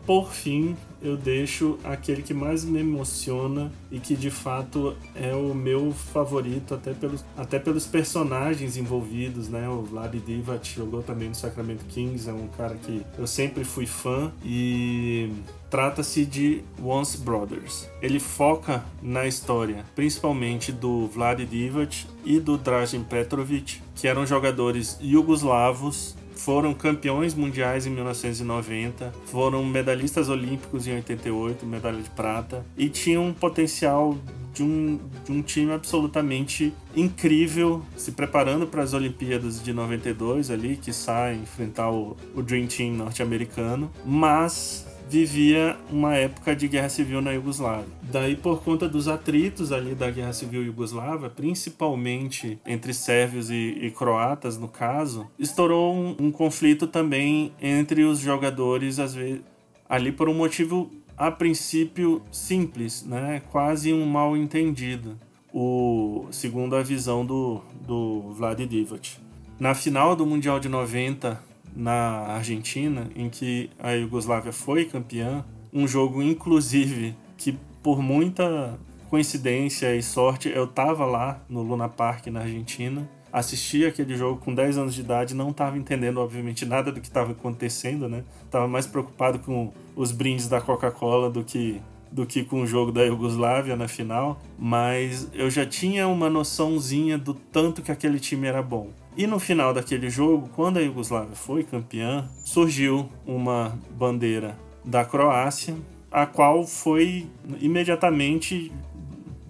Por 0.06 0.32
fim, 0.32 0.76
eu 1.02 1.16
deixo 1.16 1.78
aquele 1.84 2.22
que 2.22 2.34
mais 2.34 2.64
me 2.64 2.80
emociona 2.80 3.72
e 3.90 3.98
que 3.98 4.14
de 4.14 4.30
fato 4.30 4.96
é 5.14 5.34
o 5.34 5.54
meu 5.54 5.92
favorito, 5.92 6.74
até 6.74 6.92
pelos, 6.92 7.24
até 7.36 7.58
pelos 7.58 7.86
personagens 7.86 8.76
envolvidos, 8.76 9.48
né? 9.48 9.68
O 9.68 9.82
Vlad 9.82 10.14
Divac 10.14 10.68
jogou 10.74 11.02
também 11.02 11.28
no 11.28 11.34
Sacramento 11.34 11.84
Kings, 11.86 12.28
é 12.28 12.32
um 12.32 12.48
cara 12.48 12.74
que 12.74 13.02
eu 13.18 13.26
sempre 13.26 13.64
fui 13.64 13.86
fã 13.86 14.32
e 14.44 15.30
trata-se 15.70 16.26
de 16.26 16.62
Once 16.82 17.16
Brothers. 17.16 17.88
Ele 18.02 18.18
foca 18.18 18.84
na 19.02 19.26
história, 19.26 19.84
principalmente 19.94 20.72
do 20.72 21.06
Vlad 21.06 21.40
Divac 21.40 22.06
e 22.24 22.40
do 22.40 22.58
Dražen 22.58 23.04
Petrovic, 23.04 23.80
que 23.94 24.08
eram 24.08 24.26
jogadores 24.26 24.98
jugoslavos 25.00 26.16
foram 26.44 26.72
campeões 26.72 27.34
mundiais 27.34 27.86
em 27.86 27.90
1990, 27.90 29.12
foram 29.26 29.64
medalhistas 29.64 30.28
olímpicos 30.28 30.86
em 30.86 30.94
88, 30.94 31.66
medalha 31.66 32.00
de 32.00 32.10
prata, 32.10 32.64
e 32.76 32.88
tinham 32.88 33.26
um 33.26 33.32
potencial 33.32 34.16
de 34.52 34.62
um, 34.62 34.98
de 35.24 35.32
um 35.32 35.42
time 35.42 35.72
absolutamente 35.72 36.72
incrível, 36.96 37.82
se 37.96 38.12
preparando 38.12 38.66
para 38.66 38.82
as 38.82 38.94
Olimpíadas 38.94 39.62
de 39.62 39.72
92 39.72 40.50
ali, 40.50 40.76
que 40.76 40.92
sai 40.92 41.34
enfrentar 41.34 41.90
o, 41.90 42.16
o 42.34 42.42
Dream 42.42 42.66
Team 42.66 42.94
norte-americano, 42.94 43.90
mas 44.04 44.86
vivia 45.10 45.76
uma 45.90 46.14
época 46.14 46.54
de 46.54 46.68
guerra 46.68 46.88
civil 46.88 47.20
na 47.20 47.32
Iugoslávia. 47.32 47.88
Daí, 48.00 48.36
por 48.36 48.62
conta 48.62 48.88
dos 48.88 49.08
atritos 49.08 49.72
ali 49.72 49.92
da 49.92 50.08
guerra 50.08 50.32
civil 50.32 50.62
iugoslava, 50.62 51.28
principalmente 51.28 52.60
entre 52.64 52.94
sérvios 52.94 53.50
e, 53.50 53.76
e 53.82 53.90
croatas, 53.90 54.56
no 54.56 54.68
caso, 54.68 55.26
estourou 55.36 55.92
um, 55.92 56.16
um, 56.20 56.30
conflito 56.30 56.86
também 56.86 57.52
entre 57.60 58.04
os 58.04 58.20
jogadores, 58.20 59.00
às 59.00 59.12
vezes, 59.12 59.42
ali 59.88 60.12
por 60.12 60.28
um 60.28 60.34
motivo 60.34 60.88
a 61.16 61.28
princípio 61.28 62.22
simples, 62.30 63.04
né? 63.04 63.42
quase 63.50 63.92
um 63.92 64.06
mal 64.06 64.36
entendido, 64.36 65.18
o, 65.52 66.28
segundo 66.30 66.76
a 66.76 66.82
visão 66.82 67.26
do, 67.26 67.60
do 67.84 68.32
Vlad 68.32 68.60
Divac. 68.60 69.18
Na 69.58 69.74
final 69.74 70.14
do 70.14 70.24
Mundial 70.24 70.60
de 70.60 70.68
90, 70.68 71.49
na 71.74 72.26
Argentina, 72.28 73.08
em 73.14 73.28
que 73.28 73.70
a 73.78 73.92
Iugoslávia 73.92 74.52
foi 74.52 74.84
campeã, 74.84 75.44
um 75.72 75.86
jogo 75.86 76.22
inclusive 76.22 77.16
que 77.36 77.56
por 77.82 78.02
muita 78.02 78.78
coincidência 79.08 79.94
e 79.96 80.02
sorte 80.02 80.48
eu 80.48 80.64
estava 80.64 81.04
lá 81.04 81.42
no 81.48 81.62
Luna 81.62 81.88
Park 81.88 82.26
na 82.26 82.40
Argentina, 82.40 83.08
assisti 83.32 83.84
aquele 83.84 84.16
jogo 84.16 84.40
com 84.40 84.54
10 84.54 84.78
anos 84.78 84.94
de 84.94 85.00
idade, 85.00 85.34
não 85.34 85.50
estava 85.50 85.78
entendendo 85.78 86.18
obviamente 86.18 86.64
nada 86.64 86.92
do 86.92 87.00
que 87.00 87.08
estava 87.08 87.32
acontecendo, 87.32 88.08
né? 88.08 88.24
Tava 88.50 88.68
mais 88.68 88.86
preocupado 88.86 89.38
com 89.38 89.72
os 89.96 90.12
brindes 90.12 90.48
da 90.48 90.60
Coca-Cola 90.60 91.30
do 91.30 91.44
que 91.44 91.80
do 92.10 92.26
que 92.26 92.42
com 92.42 92.62
o 92.62 92.66
jogo 92.66 92.90
da 92.90 93.02
Iugoslávia 93.02 93.76
na 93.76 93.86
final, 93.86 94.40
mas 94.58 95.30
eu 95.32 95.48
já 95.48 95.64
tinha 95.64 96.08
uma 96.08 96.28
noçãozinha 96.28 97.16
do 97.16 97.32
tanto 97.32 97.82
que 97.82 97.92
aquele 97.92 98.18
time 98.18 98.48
era 98.48 98.60
bom. 98.60 98.88
E 99.20 99.26
no 99.26 99.38
final 99.38 99.74
daquele 99.74 100.08
jogo, 100.08 100.48
quando 100.56 100.78
a 100.78 100.80
Iugoslávia 100.80 101.36
foi 101.36 101.62
campeã, 101.62 102.26
surgiu 102.42 103.06
uma 103.26 103.78
bandeira 103.90 104.58
da 104.82 105.04
Croácia, 105.04 105.76
a 106.10 106.24
qual 106.24 106.66
foi 106.66 107.26
imediatamente 107.60 108.72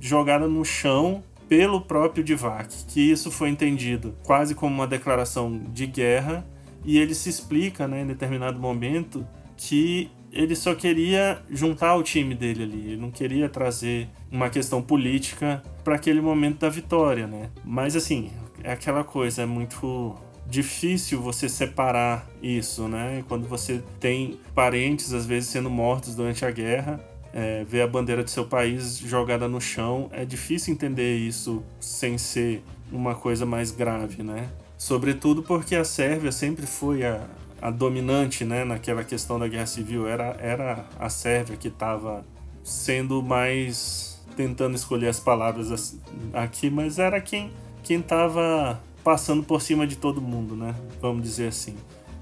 jogada 0.00 0.48
no 0.48 0.64
chão 0.64 1.22
pelo 1.48 1.80
próprio 1.83 2.24
Divac, 2.24 2.85
que 2.88 3.12
isso 3.12 3.30
foi 3.30 3.48
entendido 3.48 4.12
quase 4.24 4.56
como 4.56 4.74
uma 4.74 4.88
declaração 4.88 5.62
de 5.72 5.87
guerra, 5.87 6.44
e 6.85 6.98
ele 6.98 7.14
se 7.14 7.28
explica, 7.28 7.87
né, 7.87 8.02
em 8.02 8.06
determinado 8.09 8.59
momento, 8.59 9.24
que 9.56 10.11
ele 10.33 10.56
só 10.56 10.74
queria 10.74 11.42
juntar 11.48 11.94
o 11.94 12.02
time 12.02 12.35
dele 12.35 12.64
ali, 12.64 12.92
ele 12.92 12.96
não 12.96 13.12
queria 13.12 13.48
trazer 13.48 14.09
uma 14.33 14.50
questão 14.50 14.83
política 14.83 15.62
para 15.85 15.94
aquele 15.94 16.20
momento 16.20 16.59
da 16.59 16.68
vitória, 16.68 17.28
né? 17.28 17.50
Mas 17.64 17.94
assim, 17.94 18.30
é 18.62 18.73
aquela 18.73 19.05
coisa, 19.05 19.42
é 19.42 19.46
muito 19.46 20.16
difícil 20.46 21.20
você 21.20 21.49
separar 21.49 22.29
isso, 22.42 22.88
né? 22.88 23.25
Quando 23.29 23.46
você 23.46 23.83
tem 24.01 24.38
parentes 24.55 25.12
às 25.12 25.25
vezes 25.25 25.49
sendo 25.49 25.70
mortos 25.70 26.14
durante 26.14 26.44
a 26.44 26.51
guerra, 26.51 27.01
é, 27.33 27.64
ver 27.64 27.83
a 27.83 27.87
bandeira 27.87 28.25
do 28.25 28.31
seu 28.31 28.44
país 28.44 28.99
jogada 28.99 29.49
no 29.49 29.61
chão, 29.61 30.11
é 30.12 30.25
difícil 30.25 30.75
entender 30.75 31.16
isso 31.16 31.62
sem 31.79 32.18
ser 32.18 32.62
uma 32.90 33.14
coisa 33.14 33.46
mais 33.46 33.70
grave, 33.70 34.23
né? 34.23 34.49
Sobretudo 34.77 35.42
porque 35.42 35.77
a 35.77 35.85
Sérvia 35.85 36.33
sempre 36.33 36.66
foi 36.66 37.05
a, 37.05 37.20
a 37.61 37.70
dominante 37.70 38.44
né, 38.44 38.64
naquela 38.64 39.05
questão 39.05 39.38
da 39.38 39.46
guerra 39.46 39.66
civil. 39.66 40.09
Era, 40.09 40.37
era 40.40 40.87
a 40.99 41.09
Sérvia 41.09 41.57
que 41.57 41.68
estava 41.68 42.25
sendo 42.64 43.23
mais. 43.23 44.20
tentando 44.37 44.75
escolher 44.75 45.09
as 45.09 45.20
palavras 45.20 45.99
aqui, 46.33 46.70
mas 46.70 46.99
era 46.99 47.20
quem 47.20 47.53
quem 47.82 48.00
estava 48.00 48.80
passando 49.02 49.42
por 49.42 49.60
cima 49.62 49.86
de 49.86 49.96
todo 49.96 50.20
mundo, 50.20 50.54
né? 50.54 50.74
Vamos 51.00 51.22
dizer 51.22 51.48
assim, 51.48 51.74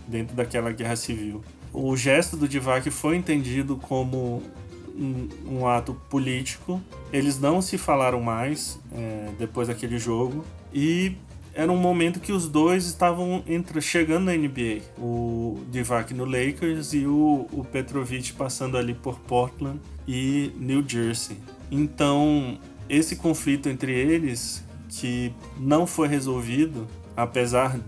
dentro 0.07 0.35
daquela 0.35 0.73
guerra 0.73 0.97
civil. 0.97 1.43
O 1.73 1.97
gesto 1.97 2.37
do 2.37 2.49
Divac 2.49 2.91
foi 2.91 3.17
entendido 3.17 3.77
como 3.77 4.43
um, 4.97 5.29
um 5.47 5.67
ato 5.67 5.95
político. 6.09 6.81
Eles 7.13 7.39
não 7.39 7.61
se 7.61 7.79
falaram 7.79 8.21
mais 8.21 8.79
é, 8.93 9.31
depois 9.39 9.69
daquele 9.69 9.99
jogo 9.99 10.45
e 10.73 11.17
era 11.55 11.73
um 11.73 11.77
momento 11.77 12.21
que 12.21 12.31
os 12.31 12.49
dois 12.49 12.87
estavam 12.87 13.43
entra, 13.47 13.81
chegando 13.81 14.27
na 14.27 14.33
NBA. 14.33 14.83
O 14.97 15.61
Divac 15.71 16.15
no 16.15 16.25
Lakers 16.25 16.93
e 16.93 17.05
o, 17.07 17.47
o 17.53 17.65
Petrovic 17.65 18.33
passando 18.35 18.77
ali 18.77 18.95
por 18.95 19.19
Portland 19.21 19.81
e 20.07 20.53
New 20.57 20.85
Jersey. 20.87 21.37
Então, 21.71 22.59
esse 22.89 23.17
conflito 23.17 23.69
entre 23.69 23.93
eles, 23.93 24.65
que 24.89 25.35
não 25.59 25.87
foi 25.87 26.09
resolvido, 26.09 26.87
apesar 27.17 27.79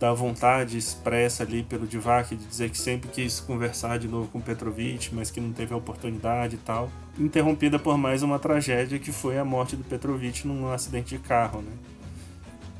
da 0.00 0.14
vontade 0.14 0.78
expressa 0.78 1.42
ali 1.42 1.62
pelo 1.62 1.86
Divac 1.86 2.34
de 2.34 2.42
dizer 2.46 2.70
que 2.70 2.78
sempre 2.78 3.10
quis 3.10 3.38
conversar 3.38 3.98
de 3.98 4.08
novo 4.08 4.28
com 4.28 4.40
Petrovic, 4.40 5.14
mas 5.14 5.30
que 5.30 5.40
não 5.42 5.52
teve 5.52 5.74
a 5.74 5.76
oportunidade 5.76 6.56
e 6.56 6.58
tal. 6.58 6.90
Interrompida 7.18 7.78
por 7.78 7.98
mais 7.98 8.22
uma 8.22 8.38
tragédia 8.38 8.98
que 8.98 9.12
foi 9.12 9.38
a 9.38 9.44
morte 9.44 9.76
do 9.76 9.84
Petrovic 9.84 10.46
num 10.46 10.72
acidente 10.72 11.16
de 11.16 11.22
carro, 11.22 11.60
né? 11.60 11.72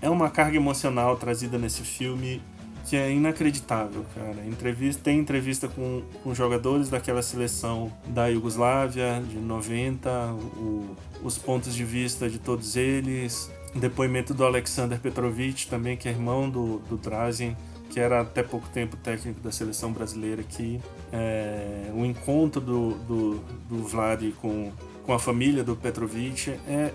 É 0.01 0.09
uma 0.09 0.31
carga 0.31 0.57
emocional 0.57 1.15
trazida 1.19 1.59
nesse 1.59 1.83
filme 1.83 2.41
que 2.87 2.97
é 2.97 3.13
inacreditável, 3.13 4.05
cara. 4.15 4.43
Entrevista, 4.47 5.03
tem 5.05 5.19
entrevista 5.19 5.69
com, 5.69 6.03
com 6.25 6.35
jogadores 6.35 6.89
daquela 6.89 7.23
seleção 7.23 7.93
da 8.07 8.29
Iugoslávia 8.29 9.23
de 9.29 9.37
90, 9.37 10.33
o, 10.33 10.97
os 11.23 11.37
pontos 11.37 11.75
de 11.75 11.85
vista 11.85 12.31
de 12.31 12.39
todos 12.39 12.77
eles, 12.77 13.51
depoimento 13.75 14.35
do 14.35 14.45
Alexander 14.45 14.99
Petrovic, 14.99 15.67
também, 15.67 15.97
que 15.97 16.09
é 16.09 16.13
irmão 16.13 16.49
do, 16.49 16.79
do 16.89 16.97
Drazen, 16.97 17.57
que 17.91 17.99
era 17.99 18.21
até 18.21 18.43
pouco 18.43 18.69
tempo 18.69 18.97
técnico 18.97 19.41
da 19.41 19.51
seleção 19.51 19.93
brasileira 19.93 20.41
aqui. 20.41 20.81
É, 21.13 21.91
o 21.95 22.05
encontro 22.05 22.61
do, 22.61 22.95
do, 23.07 23.41
do 23.69 23.83
Vlad 23.85 24.23
com, 24.41 24.73
com 25.05 25.13
a 25.13 25.19
família 25.19 25.63
do 25.65 25.77
Petrovic 25.77 26.51
é, 26.69 26.93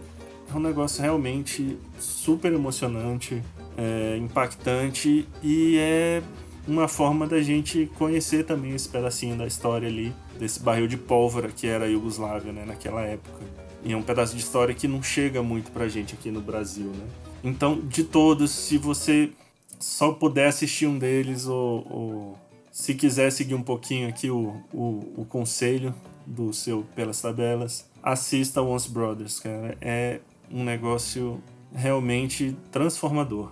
é 0.50 0.56
um 0.56 0.60
negócio 0.60 1.02
realmente 1.02 1.78
super 2.00 2.52
emocionante, 2.54 3.42
é, 3.78 4.18
impactante 4.18 5.28
e 5.44 5.78
é 5.78 6.24
uma 6.68 6.88
forma 6.88 7.28
da 7.28 7.42
gente 7.42 7.92
conhecer 7.98 8.46
também 8.46 8.74
esse 8.74 8.90
pedacinho 8.90 9.38
da 9.38 9.46
história 9.46 9.88
ali, 9.88 10.14
desse 10.40 10.62
barril 10.62 10.88
de 10.88 10.98
pólvora 10.98 11.50
que 11.50 11.68
era 11.68 11.86
a 11.86 11.88
Iugoslávia 11.88 12.52
né, 12.52 12.64
naquela 12.66 13.02
época. 13.02 13.65
E 13.86 13.94
é 13.94 13.98
um 13.98 14.02
pedaço 14.02 14.36
de 14.36 14.42
história 14.42 14.74
que 14.74 14.88
não 14.88 15.02
chega 15.04 15.44
muito 15.44 15.72
pra 15.72 15.88
gente 15.88 16.16
aqui 16.16 16.32
no 16.32 16.42
Brasil, 16.42 16.88
né? 16.88 17.06
Então, 17.44 17.80
de 17.80 18.04
todos, 18.04 18.50
se 18.50 18.80
você 18.80 19.32
só 19.80 20.12
puder 20.12 20.48
assistir 20.48 20.88
um 20.88 20.98
deles 20.98 21.46
ou, 21.46 21.86
ou 21.88 22.40
se 22.72 22.96
quiser 22.96 23.32
seguir 23.32 23.54
um 23.54 23.62
pouquinho 23.62 24.10
aqui 24.10 24.32
o, 24.32 24.60
o, 24.74 25.14
o, 25.18 25.26
conselho 25.30 25.94
do 26.26 26.52
seu 26.52 26.84
Pelas 26.96 27.22
Tabelas, 27.22 27.88
assista 28.02 28.62
Once 28.64 28.90
Brothers, 28.90 29.40
cara. 29.40 29.78
É 29.80 30.20
um 30.52 30.64
negócio 30.64 31.40
realmente 31.72 32.58
transformador. 32.72 33.52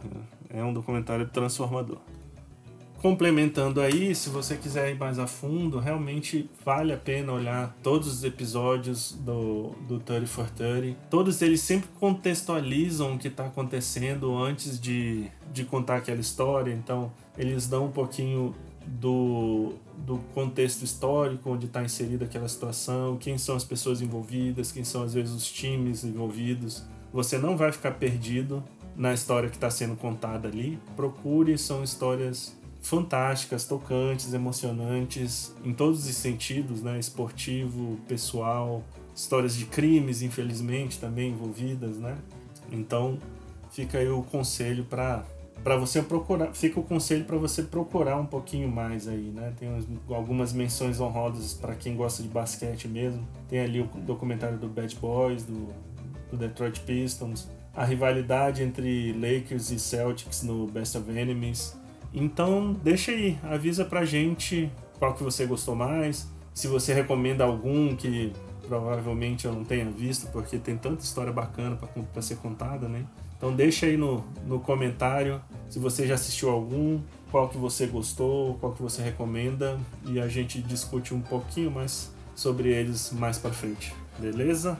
É 0.50 0.63
um 0.63 0.74
documentário 0.74 1.28
transformador. 1.30 2.00
Complementando 3.04 3.82
aí, 3.82 4.16
se 4.16 4.30
você 4.30 4.56
quiser 4.56 4.89
ir 4.89 4.98
mais 4.98 5.20
a 5.20 5.28
fundo, 5.28 5.78
realmente 5.78 6.50
vale 6.63 6.94
a 6.94 6.98
pena 6.98 7.34
olhar 7.34 7.76
todos 7.84 8.08
os 8.08 8.24
episódios 8.24 9.12
do, 9.12 9.72
do 9.89 10.00
30 10.00 10.26
for 10.26 10.50
30. 10.50 10.98
Todos 11.10 11.42
eles 11.42 11.60
sempre 11.60 11.89
contextualizam 12.00 13.16
o 13.16 13.20
que 13.20 13.28
está 13.28 13.48
acontecendo 13.48 14.34
antes 14.38 14.80
de, 14.80 15.30
de 15.52 15.66
contar 15.66 15.98
aquela 15.98 16.22
história, 16.22 16.72
então 16.72 17.12
eles 17.38 17.68
dão 17.68 17.88
um 17.88 17.92
pouquinho 17.92 18.56
do, 18.88 19.74
do 19.98 20.20
contexto 20.34 20.84
histórico 20.84 21.50
onde 21.50 21.66
está 21.66 21.84
inserida 21.84 22.24
aquela 22.24 22.48
situação, 22.48 23.18
quem 23.18 23.38
são 23.38 23.58
as 23.58 23.66
pessoas 23.66 24.02
envolvidas, 24.02 24.72
quem 24.72 24.86
são 24.86 25.04
às 25.04 25.13
vezes 25.13 25.34
os 25.34 25.52
times 25.52 26.06
envolvidos. 26.06 26.86
Você 27.12 27.38
não 27.38 27.58
vai 27.58 27.74
ficar 27.74 27.92
perdido 27.92 28.63
na 28.96 29.13
história 29.13 29.50
que 29.50 29.58
está 29.58 29.70
sendo 29.70 29.98
contada 29.98 30.48
ali. 30.48 30.80
Procure, 30.96 31.58
são 31.58 31.84
histórias 31.84 32.56
fantásticas, 32.84 33.65
tocantes, 33.65 34.34
emocionantes, 34.34 35.56
em 35.63 35.74
todos 35.74 36.06
os 36.06 36.15
sentidos, 36.15 36.84
né? 36.84 37.00
Esportivo, 37.00 37.98
pessoal, 38.08 38.84
histórias 39.15 39.56
de 39.56 39.65
crimes, 39.65 40.22
infelizmente, 40.22 41.00
também 41.00 41.32
envolvidas, 41.32 41.98
né? 41.98 42.17
Então, 42.69 43.17
fica 43.72 43.98
aí 43.98 44.10
o 44.10 44.22
conselho 44.22 44.84
para 44.84 45.26
para 45.63 45.78
você 45.78 46.02
procurar, 46.02 46.54
fica 46.54 46.78
o 46.78 46.84
conselho 46.84 47.24
para 47.24 47.38
você 47.38 47.63
procurar 47.63 48.19
um 48.19 48.26
pouquinho 48.26 48.67
mais 48.67 49.08
aí, 49.08 49.32
né? 49.34 49.54
Tem 49.58 49.69
algumas 50.10 50.52
menções 50.52 51.00
honrosas 51.00 51.54
para 51.54 51.74
quem 51.74 51.96
gosta 51.96 52.22
de 52.22 52.28
basquete 52.28 52.86
mesmo. 52.86 53.26
Tem 53.48 53.62
ali 53.62 53.80
o 53.80 53.86
documentário 54.02 54.58
do 54.58 54.67
Bad 54.67 54.93
Boys, 54.98 55.43
do, 55.43 55.74
do 56.30 56.36
Detroit 56.36 56.82
Pistons, 56.82 57.48
a 57.74 57.86
rivalidade 57.86 58.62
entre 58.62 59.13
Lakers 59.13 59.72
e 59.72 59.80
Celtics 59.80 60.43
no 60.43 60.67
Best 60.67 60.98
of 60.98 61.10
Enemies 61.10 61.82
então 62.13 62.73
deixa 62.84 63.12
aí, 63.12 63.38
avisa 63.43 63.84
pra 63.84 64.06
gente 64.06 64.71
qual 64.99 65.13
que 65.13 65.23
você 65.23 65.45
gostou 65.45 65.76
mais, 65.76 66.30
se 66.54 66.67
você 66.67 66.93
recomenda 66.93 67.43
algum 67.43 67.95
que 67.95 68.32
provavelmente 68.67 69.45
eu 69.45 69.52
não 69.52 69.63
tenha 69.63 69.89
visto, 69.89 70.28
porque 70.32 70.58
tem 70.58 70.78
tanta 70.78 71.04
história 71.04 71.34
bacana 71.34 71.78
para 72.13 72.21
ser 72.21 72.38
contada, 72.38 72.88
né? 72.88 73.06
Então 73.38 73.54
deixa 73.54 73.86
aí 73.86 73.97
no, 73.97 74.23
no 74.47 74.60
comentário 74.60 75.41
se 75.69 75.80
você 75.80 76.08
já 76.08 76.13
assistiu 76.13 76.49
algum, 76.49 77.02
qual 77.30 77.49
que 77.49 77.58
você 77.58 77.88
gostou, 77.88 78.54
qual 78.56 78.73
que 78.73 78.82
você 78.82 79.02
recomenda 79.02 79.78
e 80.06 80.19
a 80.19 80.28
gente 80.28 80.62
discute 80.62 81.13
um 81.13 81.21
pouquinho 81.21 81.71
mais 81.71 82.13
sobre 82.36 82.69
eles 82.69 83.12
mais 83.12 83.38
para 83.38 83.52
frente. 83.52 83.93
Beleza? 84.19 84.80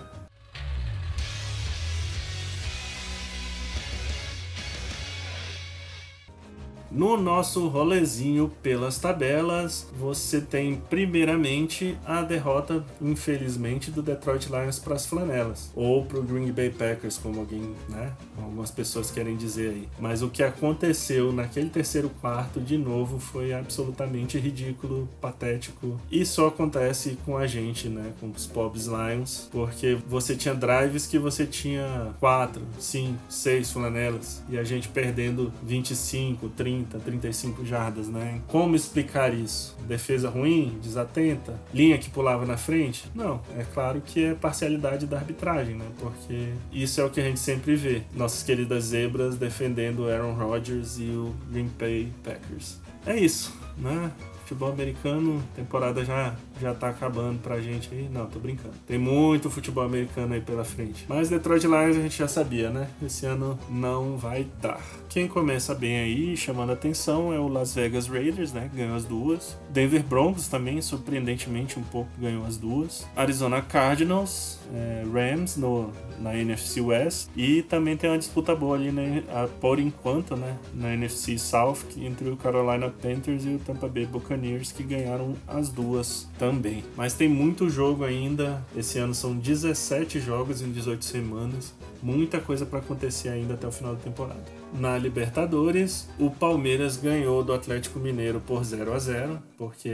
No 6.94 7.18
nosso 7.18 7.68
rolezinho 7.70 8.52
pelas 8.62 9.00
tabelas, 9.00 9.88
você 9.98 10.40
tem 10.40 10.76
primeiramente 10.76 11.98
a 12.06 12.22
derrota, 12.22 12.86
infelizmente, 13.02 13.90
do 13.90 14.04
Detroit 14.04 14.48
Lions 14.48 14.78
para 14.78 14.94
as 14.94 15.08
flanelas, 15.08 15.72
ou 15.76 16.06
para 16.06 16.20
o 16.20 16.22
Green 16.22 16.52
Bay 16.52 16.70
Packers, 16.70 17.18
como 17.18 17.40
alguém, 17.40 17.74
né? 17.90 18.14
Algumas 18.38 18.70
pessoas 18.70 19.10
querem 19.10 19.36
dizer 19.36 19.72
aí. 19.72 19.90
Mas 20.00 20.22
o 20.22 20.30
que 20.30 20.44
aconteceu 20.44 21.34
naquele 21.34 21.72
terceiro 21.72 22.12
quarto, 22.22 22.62
de 22.62 22.78
novo, 22.78 23.18
foi 23.20 23.54
absolutamente 23.54 24.38
ridículo, 24.38 25.10
patético, 25.20 26.00
e 26.12 26.24
só 26.24 26.50
acontece 26.50 27.18
com 27.26 27.36
a 27.36 27.48
gente, 27.48 27.90
né? 27.90 28.14
Com 28.20 28.30
os 28.30 28.46
pobres 28.46 28.86
Lions, 28.86 29.50
porque 29.52 29.98
você 30.08 30.36
tinha 30.36 30.54
drives 30.54 31.08
que 31.08 31.18
você 31.18 31.48
tinha 31.48 32.14
quatro, 32.20 32.62
cinco, 32.78 33.18
seis 33.28 33.72
flanelas, 33.72 34.44
e 34.48 34.60
a 34.60 34.64
gente 34.64 34.90
perdendo 34.90 35.52
25, 35.64 36.50
30 36.50 36.83
30, 36.84 37.00
35 37.00 37.66
jardas, 37.66 38.08
né? 38.08 38.42
Como 38.48 38.76
explicar 38.76 39.34
isso? 39.34 39.76
Defesa 39.88 40.30
ruim, 40.30 40.78
desatenta, 40.82 41.60
linha 41.74 41.98
que 41.98 42.10
pulava 42.10 42.46
na 42.46 42.58
frente? 42.58 43.10
Não, 43.16 43.42
é 43.58 43.64
claro 43.74 44.02
que 44.02 44.24
é 44.26 44.34
parcialidade 44.34 45.06
da 45.06 45.18
arbitragem, 45.18 45.76
né? 45.76 45.86
Porque 46.00 46.54
isso 46.72 47.00
é 47.00 47.04
o 47.04 47.10
que 47.10 47.20
a 47.20 47.24
gente 47.24 47.40
sempre 47.40 47.76
vê. 47.76 48.04
Nossas 48.14 48.44
queridas 48.44 48.86
zebras 48.86 49.36
defendendo 49.36 50.10
Aaron 50.10 50.34
Rodgers 50.34 50.98
e 51.00 51.06
o 51.06 51.34
Green 51.50 51.70
Bay 51.80 52.12
Packers. 52.24 52.80
É 53.06 53.18
isso, 53.18 53.54
né? 53.78 54.12
futebol 54.44 54.72
americano, 54.72 55.42
temporada 55.56 56.04
já 56.06 56.36
já 56.60 56.74
tá 56.74 56.90
acabando 56.90 57.40
pra 57.40 57.60
gente 57.62 57.90
aí. 57.94 58.10
Não, 58.12 58.26
tô 58.26 58.40
brincando. 58.40 58.74
Tem 58.88 58.98
muito 58.98 59.50
futebol 59.50 59.84
americano 59.84 60.34
aí 60.34 60.42
pela 60.42 60.64
frente. 60.64 61.06
Mas 61.08 61.30
Detroit 61.30 61.66
Lions 61.66 61.98
a 61.98 62.02
gente 62.02 62.18
já 62.18 62.28
sabia, 62.28 62.70
né? 62.70 62.88
Esse 63.06 63.26
ano 63.26 63.58
não 63.70 64.18
vai 64.18 64.48
dar. 64.62 64.82
Quem 65.10 65.28
começa 65.28 65.76
bem 65.76 66.00
aí, 66.00 66.38
chamando 66.38 66.72
a 66.72 66.74
atenção, 66.74 67.34
é 67.34 67.40
o 67.40 67.48
Las 67.48 67.76
Vegas 67.76 68.08
Raiders, 68.08 68.52
né? 68.52 68.70
Ganhou 68.74 68.96
as 68.96 69.06
duas. 69.06 69.58
Denver 69.70 70.04
Broncos 70.04 70.48
também, 70.48 70.82
surpreendentemente, 70.82 71.80
um 71.80 71.84
pouco 71.84 72.10
ganhou 72.20 72.46
as 72.46 72.58
duas. 72.58 73.08
Arizona 73.16 73.62
Cardinals, 73.62 74.60
é, 74.74 75.04
Rams 75.12 75.58
no, 75.58 75.92
na 76.20 76.36
NFC 76.36 76.82
West. 76.82 77.30
E 77.36 77.62
também 77.64 77.96
tem 77.96 78.10
uma 78.10 78.18
disputa 78.18 78.56
boa 78.56 78.76
ali, 78.76 78.92
né? 78.92 79.24
Por 79.60 79.80
enquanto, 79.80 80.36
né? 80.36 80.58
Na 80.74 80.94
NFC 80.94 81.38
South, 81.38 81.80
entre 81.98 82.30
o 82.30 82.38
Carolina 82.38 82.90
Panthers 82.90 83.46
e 83.46 83.50
o 83.50 83.60
Tampa 83.60 83.88
Bay 83.88 84.06
Buccaneers, 84.06 84.72
que 84.72 84.84
ganharam 84.84 85.34
as 85.48 85.70
duas 85.70 86.28
também. 86.38 86.53
Mas 86.96 87.14
tem 87.14 87.28
muito 87.28 87.70
jogo 87.70 88.04
ainda. 88.04 88.64
Esse 88.76 89.00
ano 89.00 89.14
são 89.14 89.38
17 89.38 90.20
jogos 90.20 90.62
em 90.62 90.72
18 90.72 91.04
semanas. 91.04 91.74
Muita 92.02 92.40
coisa 92.40 92.66
para 92.66 92.80
acontecer 92.80 93.30
ainda 93.30 93.54
até 93.54 93.68
o 93.68 93.72
final 93.72 93.96
da 93.96 94.02
temporada 94.02 94.64
na 94.74 94.98
Libertadores, 94.98 96.10
o 96.20 96.30
Palmeiras 96.30 96.98
ganhou 96.98 97.44
do 97.44 97.54
Atlético 97.54 98.00
Mineiro 98.00 98.40
por 98.40 98.64
0 98.64 98.94
a 98.94 99.00
0 99.00 99.40
porque 99.64 99.90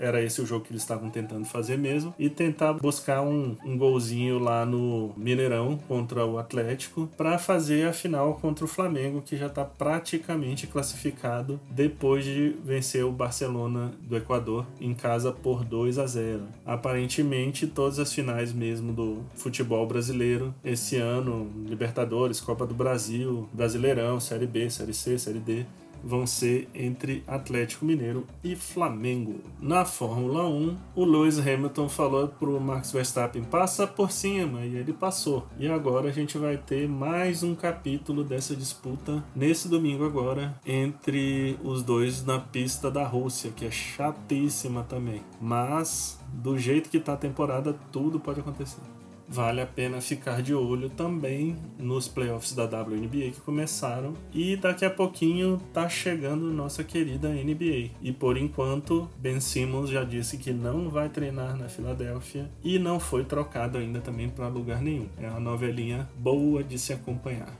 era 0.00 0.22
esse 0.22 0.40
o 0.40 0.46
jogo 0.46 0.64
que 0.64 0.72
eles 0.72 0.82
estavam 0.82 1.10
tentando 1.10 1.44
fazer 1.44 1.76
mesmo, 1.76 2.14
e 2.18 2.28
tentar 2.30 2.74
buscar 2.74 3.22
um, 3.22 3.56
um 3.64 3.76
golzinho 3.76 4.38
lá 4.38 4.64
no 4.64 5.12
Mineirão 5.16 5.78
contra 5.88 6.24
o 6.24 6.38
Atlético 6.38 7.08
para 7.16 7.38
fazer 7.38 7.86
a 7.86 7.92
final 7.92 8.34
contra 8.34 8.64
o 8.64 8.68
Flamengo, 8.68 9.22
que 9.22 9.36
já 9.36 9.46
está 9.46 9.64
praticamente 9.64 10.66
classificado 10.66 11.60
depois 11.70 12.24
de 12.24 12.56
vencer 12.64 13.04
o 13.04 13.12
Barcelona 13.12 13.92
do 14.02 14.16
Equador 14.16 14.66
em 14.80 14.94
casa 14.94 15.32
por 15.32 15.64
2 15.64 15.98
a 15.98 16.06
0. 16.06 16.42
Aparentemente, 16.64 17.66
todas 17.66 17.98
as 17.98 18.12
finais 18.12 18.52
mesmo 18.52 18.92
do 18.92 19.18
futebol 19.34 19.86
brasileiro 19.86 20.54
esse 20.64 20.96
ano, 20.96 21.50
Libertadores, 21.66 22.40
Copa 22.40 22.66
do 22.66 22.74
Brasil, 22.74 23.48
Brasileirão, 23.52 24.20
Série 24.20 24.46
B, 24.46 24.70
Série 24.70 24.94
C, 24.94 25.18
Série 25.18 25.38
D, 25.40 25.66
vão 26.02 26.26
ser 26.26 26.68
entre 26.74 27.22
Atlético 27.26 27.84
Mineiro 27.84 28.26
e 28.42 28.54
Flamengo. 28.54 29.40
Na 29.60 29.84
Fórmula 29.84 30.48
1, 30.48 30.76
o 30.94 31.04
Lewis 31.04 31.38
Hamilton 31.38 31.88
falou 31.88 32.28
pro 32.28 32.60
Max 32.60 32.92
Verstappen 32.92 33.44
passa 33.44 33.86
por 33.86 34.10
cima 34.10 34.64
e 34.64 34.76
ele 34.76 34.92
passou. 34.92 35.46
E 35.58 35.68
agora 35.68 36.08
a 36.08 36.12
gente 36.12 36.38
vai 36.38 36.56
ter 36.56 36.88
mais 36.88 37.42
um 37.42 37.54
capítulo 37.54 38.24
dessa 38.24 38.54
disputa 38.54 39.22
nesse 39.34 39.68
domingo 39.68 40.04
agora 40.04 40.58
entre 40.66 41.58
os 41.62 41.82
dois 41.82 42.24
na 42.24 42.38
pista 42.38 42.90
da 42.90 43.06
Rússia, 43.06 43.50
que 43.54 43.64
é 43.64 43.70
chatíssima 43.70 44.82
também. 44.82 45.22
Mas 45.40 46.18
do 46.32 46.58
jeito 46.58 46.90
que 46.90 47.00
tá 47.00 47.14
a 47.14 47.16
temporada, 47.16 47.74
tudo 47.90 48.20
pode 48.20 48.40
acontecer 48.40 48.97
vale 49.28 49.60
a 49.60 49.66
pena 49.66 50.00
ficar 50.00 50.42
de 50.42 50.54
olho 50.54 50.88
também 50.88 51.56
nos 51.78 52.08
playoffs 52.08 52.54
da 52.54 52.64
WNBA 52.64 53.30
que 53.32 53.40
começaram 53.40 54.14
e 54.32 54.56
daqui 54.56 54.84
a 54.84 54.90
pouquinho 54.90 55.60
tá 55.72 55.88
chegando 55.88 56.52
nossa 56.52 56.82
querida 56.82 57.28
NBA. 57.28 57.90
E 58.00 58.12
por 58.12 58.36
enquanto, 58.36 59.08
Ben 59.18 59.40
Simmons 59.40 59.90
já 59.90 60.02
disse 60.02 60.38
que 60.38 60.52
não 60.52 60.88
vai 60.88 61.08
treinar 61.08 61.56
na 61.56 61.68
Filadélfia 61.68 62.50
e 62.64 62.78
não 62.78 62.98
foi 62.98 63.24
trocado 63.24 63.78
ainda 63.78 64.00
também 64.00 64.28
para 64.28 64.48
lugar 64.48 64.80
nenhum. 64.80 65.08
É 65.18 65.28
uma 65.28 65.40
novelinha 65.40 66.08
boa 66.16 66.64
de 66.64 66.78
se 66.78 66.92
acompanhar. 66.92 67.52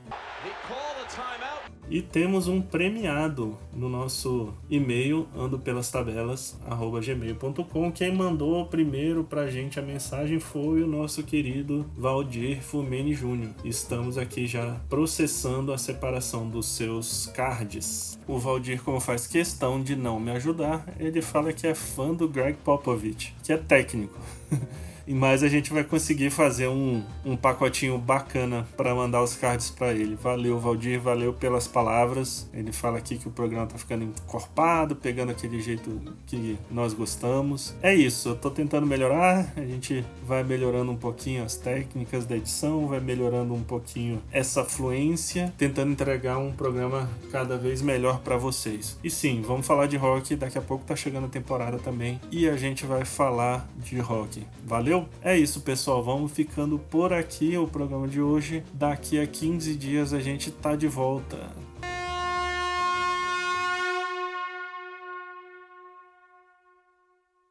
E 1.91 2.03
temos 2.03 2.49
um 2.49 2.61
premiado 2.61 3.57
no 3.73 3.89
nosso 3.89 4.53
e-mail 4.69 5.27
ando 5.35 5.59
pelas 5.59 5.91
tabelas 5.91 6.59
gmail.com. 7.03 7.93
Quem 7.93 8.15
mandou 8.15 8.67
primeiro 8.67 9.25
pra 9.25 9.47
gente 9.47 9.79
a 9.79 9.83
mensagem 9.83 10.39
foi 10.39 10.83
o 10.83 10.87
nosso 10.87 11.23
querido 11.23 11.87
Valdir 11.97 12.61
Fumene 12.63 13.15
Júnior. 13.15 13.53
Estamos 13.65 14.19
aqui 14.19 14.47
já 14.47 14.81
processando 14.89 15.73
a 15.73 15.79
separação 15.79 16.49
dos 16.49 16.67
seus 16.67 17.27
cards. 17.35 18.19
O 18.27 18.39
Valdir, 18.39 18.83
como 18.83 19.01
faz 19.01 19.27
questão 19.27 19.83
de 19.83 19.97
não 19.97 20.21
me 20.21 20.31
ajudar, 20.33 20.87
ele 20.99 21.23
fala 21.23 21.53
que 21.53 21.67
é 21.67 21.75
fã 21.75 22.13
do 22.13 22.29
Greg 22.29 22.59
Popovich, 22.63 23.35
que 23.43 23.53
é 23.53 23.57
técnico. 23.57 24.19
mas 25.15 25.43
a 25.43 25.49
gente 25.49 25.73
vai 25.73 25.85
conseguir 25.85 26.31
fazer 26.31 26.69
um, 26.69 27.03
um 27.25 27.37
pacotinho 27.37 27.99
bacana 27.99 28.67
para 28.77 28.95
mandar 28.95 29.23
os 29.23 29.35
cards 29.35 29.71
para 29.71 29.93
ele. 29.93 30.15
Valeu, 30.15 30.59
Valdir, 30.59 31.01
valeu 31.01 31.33
pelas 31.33 31.67
palavras. 31.67 32.49
Ele 32.53 32.73
fala 32.73 32.99
aqui 32.99 33.17
que 33.17 33.29
o 33.29 33.31
programa 33.31 33.67
tá 33.67 33.79
ficando 33.79 34.05
encorpado, 34.05 34.97
pegando 34.97 35.31
aquele 35.31 35.61
jeito 35.61 36.01
que 36.27 36.59
nós 36.71 36.93
gostamos. 36.93 37.75
É 37.83 37.95
isso, 37.95 38.31
eu 38.31 38.37
tô 38.37 38.51
tentando 38.51 38.87
melhorar, 38.87 39.53
a 39.57 39.61
gente 39.61 40.05
vai 40.27 40.43
melhorando 40.43 40.93
um 40.93 40.97
pouquinho 40.97 41.45
as 41.45 41.57
técnicas 41.57 42.27
da 42.27 42.37
edição, 42.37 42.87
vai 42.87 43.01
melhorando 43.01 43.55
um 43.55 43.63
pouquinho 43.63 44.23
essa 44.31 44.65
fluência, 44.65 45.53
tentando 45.57 45.93
entregar 45.93 46.39
um 46.39 46.53
programa 46.53 47.09
cada 47.31 47.57
vez 47.57 47.83
melhor 47.83 48.21
para 48.21 48.37
vocês. 48.37 48.99
E 49.03 49.11
sim, 49.11 49.43
vamos 49.43 49.67
falar 49.67 49.87
de 49.87 49.97
rock, 49.97 50.37
daqui 50.37 50.59
a 50.59 50.63
pouco 50.63 50.85
tá 50.85 50.97
chegando 50.97 51.27
a 51.27 51.29
temporada 51.29 51.79
também 51.79 52.21
e 52.31 52.49
a 52.49 52.57
gente 52.57 52.87
vai 52.87 53.05
falar 53.05 53.69
de 53.77 53.99
rock. 53.99 54.47
Valeu? 54.65 54.98
É 55.23 55.37
isso, 55.37 55.61
pessoal. 55.61 56.03
Vamos 56.03 56.33
ficando 56.33 56.79
por 56.79 57.13
aqui 57.13 57.57
o 57.57 57.67
programa 57.67 58.09
de 58.09 58.21
hoje. 58.21 58.63
Daqui 58.73 59.21
a 59.21 59.27
15 59.27 59.75
dias 59.75 60.13
a 60.13 60.21
gente 60.21 60.51
tá 60.51 60.75
de 60.75 60.89
volta. 60.89 61.68